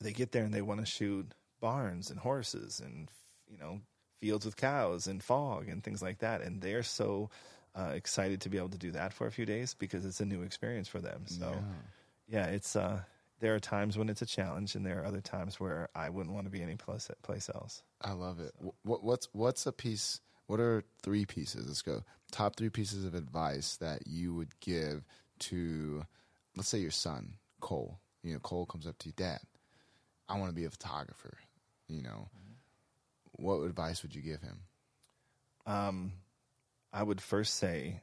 [0.00, 3.08] they get there and they want to shoot barns and horses and
[3.48, 3.80] you know
[4.20, 7.30] fields with cows and fog and things like that, and they're so
[7.74, 10.26] uh, excited to be able to do that for a few days because it's a
[10.26, 11.22] new experience for them.
[11.26, 11.64] So
[12.28, 13.00] yeah, it's uh,
[13.40, 16.34] there are times when it's a challenge, and there are other times where I wouldn't
[16.34, 17.82] want to be any place place else.
[18.02, 18.52] I love it.
[18.60, 20.20] Wh- What, what's what's a piece?
[20.46, 21.66] What are three pieces?
[21.66, 22.02] Let's go.
[22.30, 25.04] Top three pieces of advice that you would give
[25.50, 26.04] to,
[26.56, 27.98] let's say, your son Cole.
[28.22, 29.40] You know, Cole comes up to you, Dad.
[30.28, 31.38] I want to be a photographer.
[31.92, 32.28] You know,
[33.32, 34.60] what advice would you give him?
[35.66, 36.12] Um,
[36.90, 38.00] I would first say,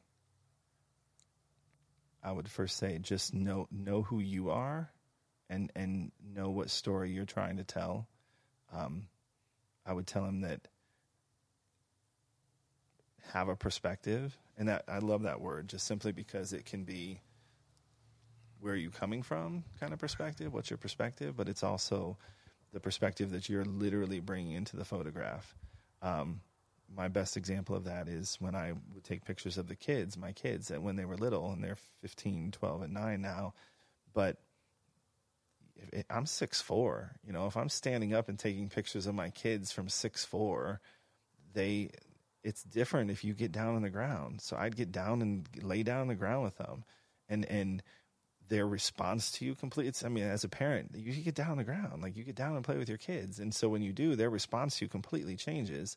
[2.24, 4.92] I would first say, just know know who you are,
[5.50, 8.08] and and know what story you're trying to tell.
[8.72, 9.08] Um,
[9.88, 10.68] I would tell him that
[13.34, 17.22] have a perspective, and that I love that word just simply because it can be
[18.60, 20.54] where are you coming from kind of perspective.
[20.54, 21.36] What's your perspective?
[21.36, 22.18] But it's also
[22.74, 25.56] the perspective that you're literally bringing into the photograph.
[26.02, 26.42] Um,
[26.96, 30.32] my best example of that is when I would take pictures of the kids, my
[30.32, 33.54] kids, and when they were little, and they're 15, 12, and 9 now.
[34.14, 34.38] But
[35.92, 39.30] it, I'm six four, you know, if I'm standing up and taking pictures of my
[39.30, 40.80] kids from 6'4,
[41.54, 41.92] they,
[42.44, 44.42] it's different if you get down on the ground.
[44.42, 46.84] So I'd get down and lay down on the ground with them.
[47.28, 47.84] And, and,
[48.50, 51.64] their response to you completely i mean as a parent you get down on the
[51.64, 53.40] ground like you get down and play with your kids.
[53.40, 55.96] And so when you do their response to you completely changes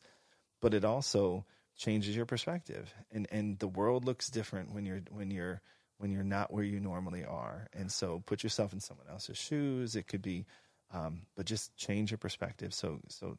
[0.63, 1.45] but it also
[1.75, 2.93] changes your perspective.
[3.11, 5.61] And and the world looks different when you're when you're
[5.97, 7.67] when you're not where you normally are.
[7.73, 9.95] And so put yourself in someone else's shoes.
[9.95, 10.45] It could be
[10.91, 12.73] um, but just change your perspective.
[12.73, 13.37] So so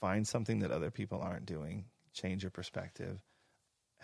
[0.00, 1.86] find something that other people aren't doing.
[2.12, 3.20] Change your perspective.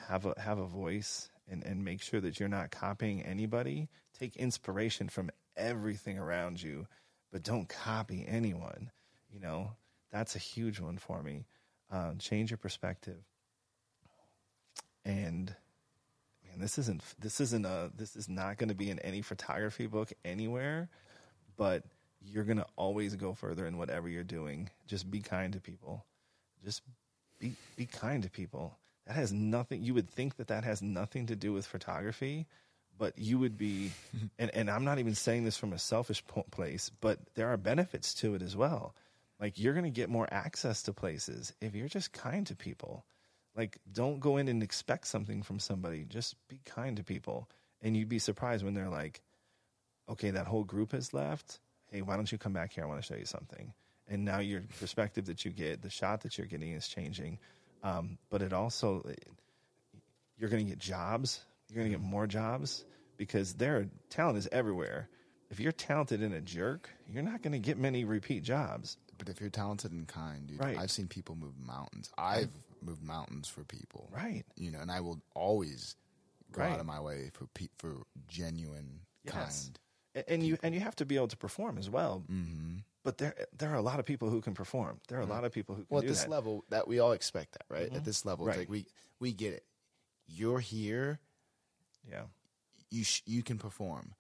[0.08, 3.88] Have a have a voice and, and make sure that you're not copying anybody.
[4.18, 6.86] Take inspiration from everything around you,
[7.32, 8.90] but don't copy anyone.
[9.32, 9.72] You know,
[10.10, 11.46] that's a huge one for me.
[11.90, 13.18] Um, change your perspective.
[15.04, 15.54] And
[16.44, 19.86] man, this isn't this isn't a this is not going to be in any photography
[19.86, 20.88] book anywhere,
[21.56, 21.84] but
[22.20, 24.68] you're going to always go further in whatever you're doing.
[24.86, 26.04] Just be kind to people.
[26.64, 26.82] Just
[27.38, 28.76] be be kind to people
[29.08, 32.46] that has nothing you would think that that has nothing to do with photography
[32.98, 33.90] but you would be
[34.38, 38.14] and, and i'm not even saying this from a selfish place but there are benefits
[38.14, 38.94] to it as well.
[39.40, 43.04] Like you're going to get more access to places if you're just kind to people.
[43.56, 47.48] Like don't go in and expect something from somebody just be kind to people.
[47.82, 49.20] And you'd be surprised when they're like
[50.08, 51.60] okay that whole group has left.
[51.90, 52.84] Hey why don't you come back here?
[52.84, 53.72] I want to show you something.
[54.10, 57.38] And now your perspective that you get the shot that you're getting is changing
[57.82, 59.02] um, but it also
[60.38, 61.40] you're going to get jobs.
[61.68, 62.84] You're going to get more jobs
[63.16, 65.08] because their talent is everywhere.
[65.50, 68.96] If you're talented and a jerk, you're not going to get many repeat jobs.
[69.16, 70.78] But if you're talented and kind, dude, Right.
[70.78, 72.10] I've seen people move mountains.
[72.16, 72.50] I've
[72.82, 74.44] moved mountains for people, Right.
[74.56, 75.96] You know, and I will always
[76.52, 76.72] go Right.
[76.72, 77.96] out of my way for pe- for
[78.28, 79.70] genuine, Yes.
[80.14, 80.24] kind.
[80.28, 82.22] And you and you have to be able to perform as well.
[82.30, 82.78] Mm-hmm.
[83.08, 85.00] But there there are a lot of people who can perform.
[85.08, 85.32] There are a mm-hmm.
[85.32, 86.30] lot of people who can Well, at do this that.
[86.30, 87.84] level, that we all expect that, right?
[87.84, 88.04] At mm-hmm.
[88.04, 88.58] this level, Right.
[88.58, 88.84] like we
[89.18, 89.64] we get it.
[90.26, 91.18] You're here.
[92.06, 92.24] yeah.
[92.90, 94.14] You sh- you can perform,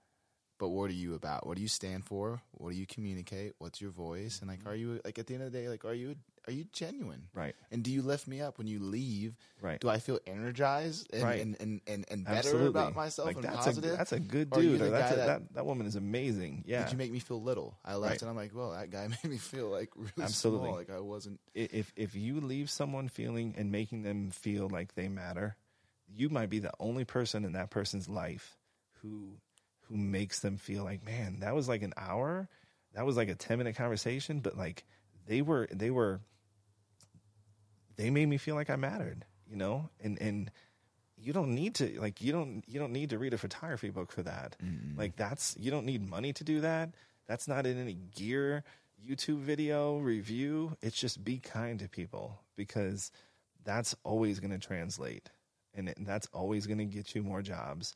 [0.58, 1.46] but what are you about?
[1.46, 2.40] What do you stand for?
[2.52, 3.54] What do you communicate?
[3.58, 4.40] What's your voice?
[4.40, 4.80] And like, are mm-hmm.
[4.80, 7.28] you like at the end of the day, like, are you are you genuine?
[7.34, 7.54] Right.
[7.70, 9.36] And do you lift me up when you leave?
[9.60, 9.78] Right.
[9.78, 11.40] Do I feel energized and Right.
[11.42, 12.68] and, and, and, and better Absolutely.
[12.68, 13.92] about myself Like and that's positive?
[13.92, 14.92] a that's a good Or are you dude.
[14.92, 16.64] that's a, that- that that woman is amazing.
[16.66, 16.84] Yeah.
[16.84, 17.76] Did you make me feel little?
[17.84, 18.22] I left Right.
[18.22, 20.68] and I'm like, well, that guy made me feel like really Absolutely.
[20.68, 20.78] small.
[20.78, 21.38] Like I wasn't.
[21.54, 25.54] if if you leave someone feeling and making them feel like they matter,
[26.08, 28.56] you might be the only person in that person's life
[29.02, 29.32] who
[29.88, 32.48] who makes them feel like, man, that was like an hour,
[32.94, 34.84] that was like a 10 minute conversation, but like
[35.26, 36.20] they were they were
[37.96, 39.90] they made me feel like I mattered, you know?
[40.00, 40.50] And and
[41.16, 44.12] you don't need to like you don't you don't need to read a photography book
[44.12, 44.56] for that.
[44.96, 46.90] Like that's you don't need money to do that.
[47.26, 48.64] That's not in any gear
[49.06, 50.76] YouTube video review.
[50.80, 53.10] It's just be kind to people because
[53.64, 55.30] that's always going to translate.
[55.74, 57.94] and that's always going to get you more jobs.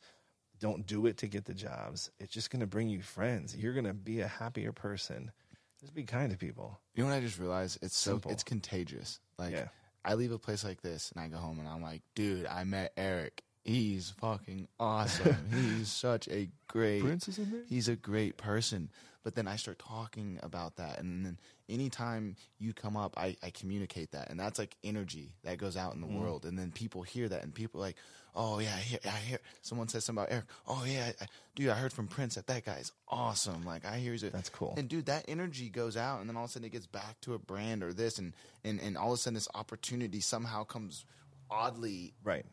[0.59, 2.11] Don't do it to get the jobs.
[2.19, 3.55] It's just going to bring you friends.
[3.55, 5.31] You're going to be a happier person.
[5.79, 6.79] Just be kind to people.
[6.95, 7.79] You know what I just realized?
[7.81, 8.31] It's so Simple.
[8.31, 9.19] it's contagious.
[9.37, 9.67] Like Yeah.
[10.05, 12.63] I leave a place like this and I go home and I'm like, dude, I
[12.63, 13.43] met Eric.
[13.65, 15.37] He's fucking awesome.
[15.53, 17.61] He's such a great Prince is in there?
[17.67, 18.89] He's a great person.
[19.23, 23.49] But then I start talking about that and then anytime you come up I, I
[23.51, 26.19] communicate that and that's like energy that goes out in the Mm-hmm.
[26.19, 27.95] world and then people hear that and people are like,
[28.35, 30.45] Oh yeah, I hear, I hear someone says something about Eric.
[30.67, 33.63] Oh yeah, I, dude, I heard from Prince that that guy's awesome.
[33.63, 34.73] Like I hear he's a, That's cool.
[34.75, 37.21] and dude, that energy goes out, and then all of a sudden it gets back
[37.21, 40.63] to a brand or this, and and and all of a sudden this opportunity somehow
[40.63, 41.05] comes
[41.51, 42.43] oddly Right.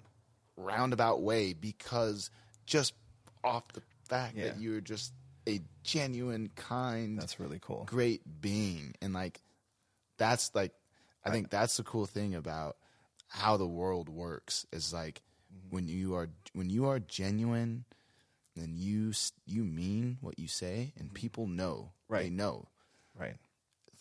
[0.57, 2.31] roundabout way because
[2.67, 2.93] just
[3.43, 4.49] off the fact Yeah.
[4.49, 5.13] that you're just
[5.49, 7.85] a genuine, kind, That's really cool.
[7.87, 9.41] great being, and like
[10.19, 10.73] that's like
[11.25, 12.77] I think that's the cool thing about
[13.29, 15.23] how the world works is like
[15.53, 15.75] Mm-hmm.
[15.75, 17.85] when you are when you are genuine
[18.55, 19.13] then you
[19.47, 21.91] you mean what you say and people know.
[22.09, 22.23] Right.
[22.25, 22.69] they know.
[23.19, 23.35] Right.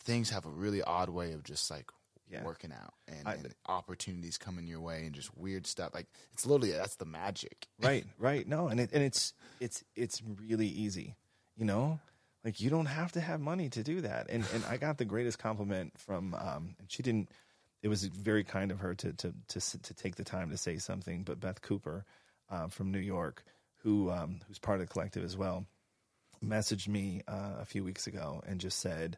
[0.04, 1.90] things have a really odd way of just like
[2.30, 2.44] Yeah.
[2.44, 5.92] working out and, I- and opportunities coming your way and just weird stuff.
[5.96, 7.68] Like it's literally that's the magic.
[7.82, 8.06] Right.
[8.20, 8.48] Right.
[8.48, 11.16] No and it, and it's it's it's really easy
[11.60, 12.00] you know?
[12.44, 14.28] Like you don't have to have money to do that.
[14.30, 17.30] And and i got the greatest compliment from um and she didn't
[17.82, 20.78] it was very kind of her to to to, to take the time to say
[20.78, 22.06] something but beth cooper
[22.50, 23.44] uh, from new york
[23.84, 25.66] who um who's part of the collective as well
[26.44, 29.18] messaged me uh, a few weeks ago and just said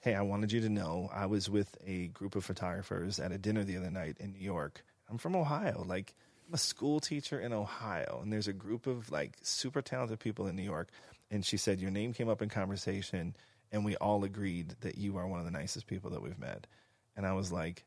[0.00, 3.38] hey i wanted you to know i was with a group of photographers at a
[3.38, 4.84] dinner the other night in new york.
[5.10, 5.84] I'm from ohio.
[5.86, 6.14] Like
[6.46, 10.46] i'm a school teacher in ohio and there's a group of like super talented people
[10.46, 10.88] in new york
[11.32, 13.34] and she said your name came up in conversation
[13.72, 16.68] and we all agreed that you are one of the nicest people that we've met
[17.16, 17.84] and i was like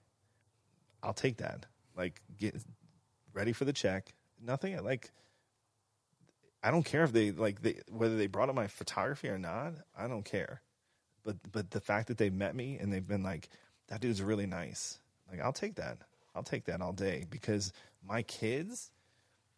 [1.04, 1.66] i'll take that
[1.96, 2.56] like get
[3.34, 5.12] ready for the check nothing like
[6.66, 9.74] I don't care if they like they, whether they brought up my photography or not.
[9.96, 10.62] I don't care,
[11.24, 13.50] but but the fact that they met me and they've been like,
[13.88, 15.00] that dude's really nice.
[15.30, 16.00] Like I'll take that.
[16.34, 17.72] I'll take that all day because
[18.04, 18.90] my kids,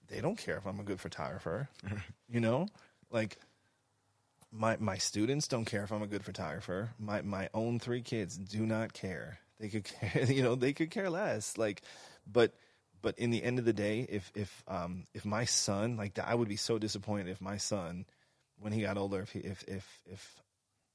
[0.10, 1.70] they don't care if I'm a good photographer.
[2.30, 2.68] you know,
[3.10, 3.38] like
[4.52, 6.90] my my students don't care if I'm a good photographer.
[7.00, 9.40] My my own three kids do not care.
[9.60, 11.58] They could care, you know, they could care less.
[11.58, 11.82] Like,
[12.32, 12.54] but
[13.02, 16.34] but in the end of the day, if if um if my son like I
[16.34, 18.06] would be so disappointed if my son,
[18.60, 20.42] when he got older, if he, if if if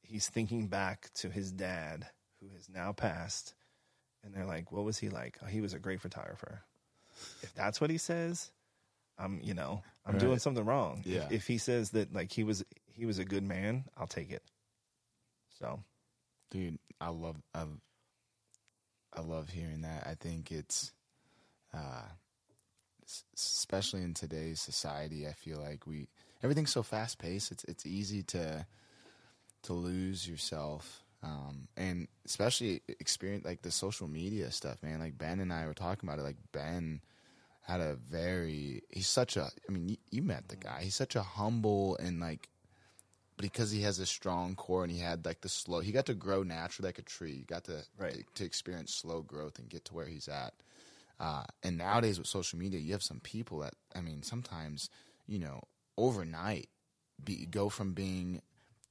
[0.03, 2.07] he's thinking back to his dad
[2.41, 3.55] who has now passed,
[4.25, 5.39] and they're like, "What was he like?
[5.43, 6.63] Oh, he was a great photographer."
[7.43, 8.51] If that's what he says,
[9.19, 11.03] I'm you know I'm doing something wrong.
[11.05, 11.29] If- Yeah.
[11.31, 12.65] If, he says that like he was
[12.95, 14.43] he was a good man, I'll take it.
[15.59, 15.81] So
[16.53, 17.65] dude i love I,
[19.15, 20.07] I love hearing that.
[20.07, 20.93] I think it's
[21.75, 22.05] uh
[23.35, 26.09] especially in today's society i feel like we
[26.43, 28.65] everything's so fast paced it's it's easy to
[29.65, 31.03] to lose yourself.
[31.23, 35.01] Um and especially experience like the social media stuff man.
[35.01, 36.23] Like ben and i were talking about it.
[36.25, 37.01] Like ben
[37.63, 40.81] had a very he's such a i mean you, you met the guy.
[40.83, 42.49] He's such a humble and like
[43.43, 46.15] because he has a strong core and he had like the slow he got to
[46.15, 47.35] grow naturally like a tree.
[47.35, 48.25] He got to Right.
[48.37, 50.55] to experience slow growth and get to where he's at.
[51.21, 54.89] Uh, and nowadays with social media you have some people that i mean sometimes
[55.27, 55.61] you know
[55.97, 56.69] overnight
[57.23, 58.41] be, go from being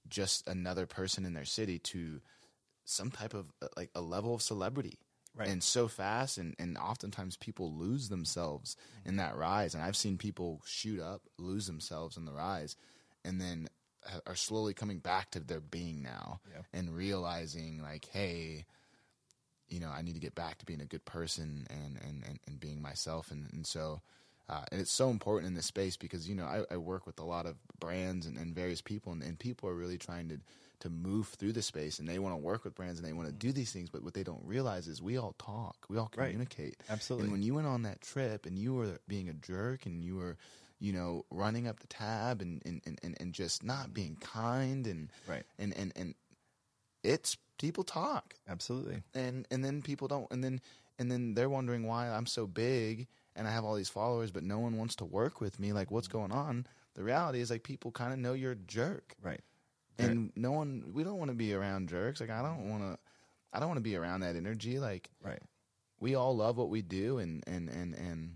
[0.08, 2.22] just another person in their city to
[2.86, 5.00] some type of uh, like a level of celebrity.
[5.34, 5.48] Right.
[5.48, 8.76] and so fast and, and oftentimes people lose themselves
[9.06, 9.74] in that rise.
[9.74, 12.76] And i've seen people shoot up lose themselves in the rise.
[13.24, 13.68] And then
[14.26, 16.62] are slowly coming back to their being now Yeah.
[16.74, 18.66] and realizing like hey
[19.70, 22.40] you know i need to get back to being a good person and and, and,
[22.48, 23.32] and being myself.
[23.32, 24.02] And, and so
[24.50, 27.20] uh, and it's so important in this space because you know I, I work with
[27.20, 30.40] a lot of brands and, and various people and, and people are really trying to
[30.82, 33.28] to move through the space and they want to work with brands and they want
[33.30, 33.90] to do these things.
[33.92, 35.76] But what they don't realize is we all talk.
[35.90, 36.76] We all communicate.
[36.90, 37.26] Absolutely.
[37.26, 40.16] and when you went on that trip and you were being a jerk and you
[40.16, 40.38] were
[40.82, 45.10] you know running up the tab and and, and, and, just not being kind and
[45.28, 45.44] Right.
[45.58, 46.16] and and, and
[47.04, 48.36] it's people talk.
[48.50, 50.60] Absolutely, and and then people don't and then
[51.00, 54.44] and then they're wondering why I'm so big and I have all these followers but
[54.44, 55.72] no one wants to work with me.
[55.72, 56.66] Like what's going on?
[56.96, 59.16] The reality is like people kind of know you're a jerk.
[59.22, 59.42] Right,
[60.00, 62.20] and no one we don't want to be around jerks.
[62.20, 62.98] Like I don't want to
[63.54, 64.80] I don't want to be around that energy.
[64.80, 65.42] Like right.
[66.00, 68.36] we all love what we do and and and and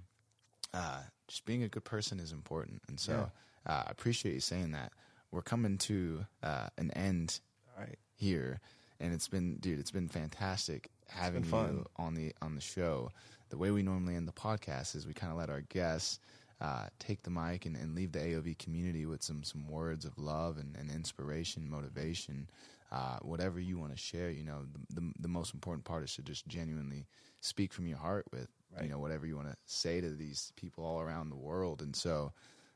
[0.74, 3.32] uh, just being a good person is important and so
[3.68, 4.92] uh, I appreciate you saying that
[5.32, 7.40] we're coming to uh, an end
[7.76, 7.98] All right.
[8.16, 8.60] here
[9.00, 11.68] and it's been dude it's been fantastic having been fun.
[11.70, 13.12] you on the on the show.
[13.50, 16.20] The way we normally end the podcast is we kind of let our guests
[16.62, 20.18] uh, take the mic and, and leave the AOV community with some some words of
[20.18, 22.50] love and, and inspiration, motivation,
[22.92, 24.30] uh, whatever you want to share.
[24.30, 27.08] You know, the, the the most important part is to just genuinely
[27.42, 28.48] speak from your heart with
[28.82, 31.82] you know whatever you want to say to these people all around the world.
[31.82, 32.34] And so,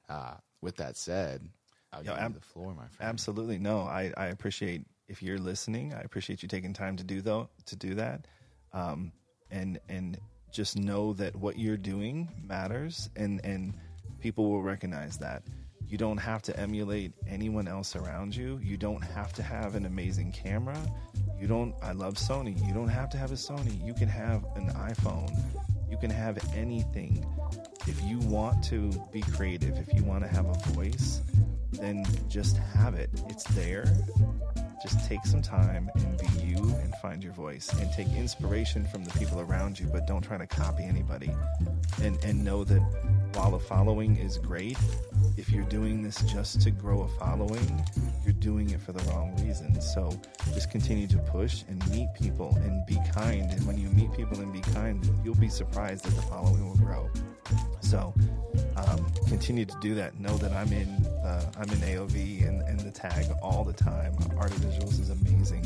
[0.10, 1.48] uh, with that said,
[1.94, 3.10] I'll give you ab- the floor, my friend.
[3.10, 3.60] Absolutely.
[3.60, 7.50] No, I, I appreciate if you're listening, I appreciate you taking time to do though
[7.66, 8.28] to do that.
[8.74, 9.12] Um,
[9.52, 10.20] and and
[10.52, 13.74] just know that what you're doing matters and, and
[14.20, 15.44] people will recognize that.
[15.88, 18.60] You don't have to emulate anyone else around you.
[18.62, 20.78] You don't have to have an amazing camera.
[21.40, 22.66] You don't I love Sony.
[22.68, 23.84] You don't have to have a Sony.
[23.86, 25.36] You can have an iPhone.
[25.90, 27.26] You can have anything.
[27.88, 31.22] If you want to be creative, if you want to have a voice,
[31.72, 33.10] then just have it.
[33.28, 33.86] It's there.
[34.82, 36.49] Just take some time and be you
[37.10, 40.46] find your voice and take inspiration from the people around you, but don't try to
[40.46, 41.32] copy anybody.
[42.04, 42.82] And and know that
[43.34, 44.78] while a following is great,
[45.36, 47.84] if you're doing this just to grow a following,
[48.24, 49.92] you're doing it for the wrong reasons.
[49.92, 50.22] So
[50.54, 53.50] just continue to push and meet people and be kind.
[53.52, 56.78] And when you meet people and be kind, you'll be surprised that the following will
[56.78, 57.10] grow.
[57.82, 58.14] So
[58.76, 60.20] um, continue to do that.
[60.20, 60.88] Know that I'm in
[61.24, 64.16] uh, I'm in AOV and, and the tag all the time.
[64.38, 65.66] Art of Visuals is amazing,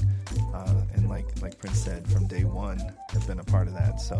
[0.53, 2.79] uh, and like like Prince said, from day one,
[3.13, 4.01] I've been a part of that.
[4.01, 4.19] So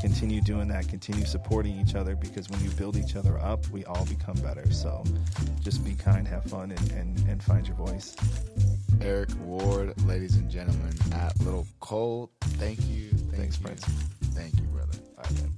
[0.00, 0.88] continue doing that.
[0.88, 4.70] Continue supporting each other because when you build each other up, we all become better.
[4.72, 5.04] So
[5.60, 8.16] just be kind, have fun, and, and, and find your voice.
[9.00, 12.30] Eric Ward, ladies and gentlemen, at Little Cold.
[12.40, 13.08] Thank you.
[13.10, 13.66] Thank Thanks, you.
[13.66, 13.84] Prince.
[14.34, 14.98] Thank you, brother.
[15.18, 15.52] All right, man.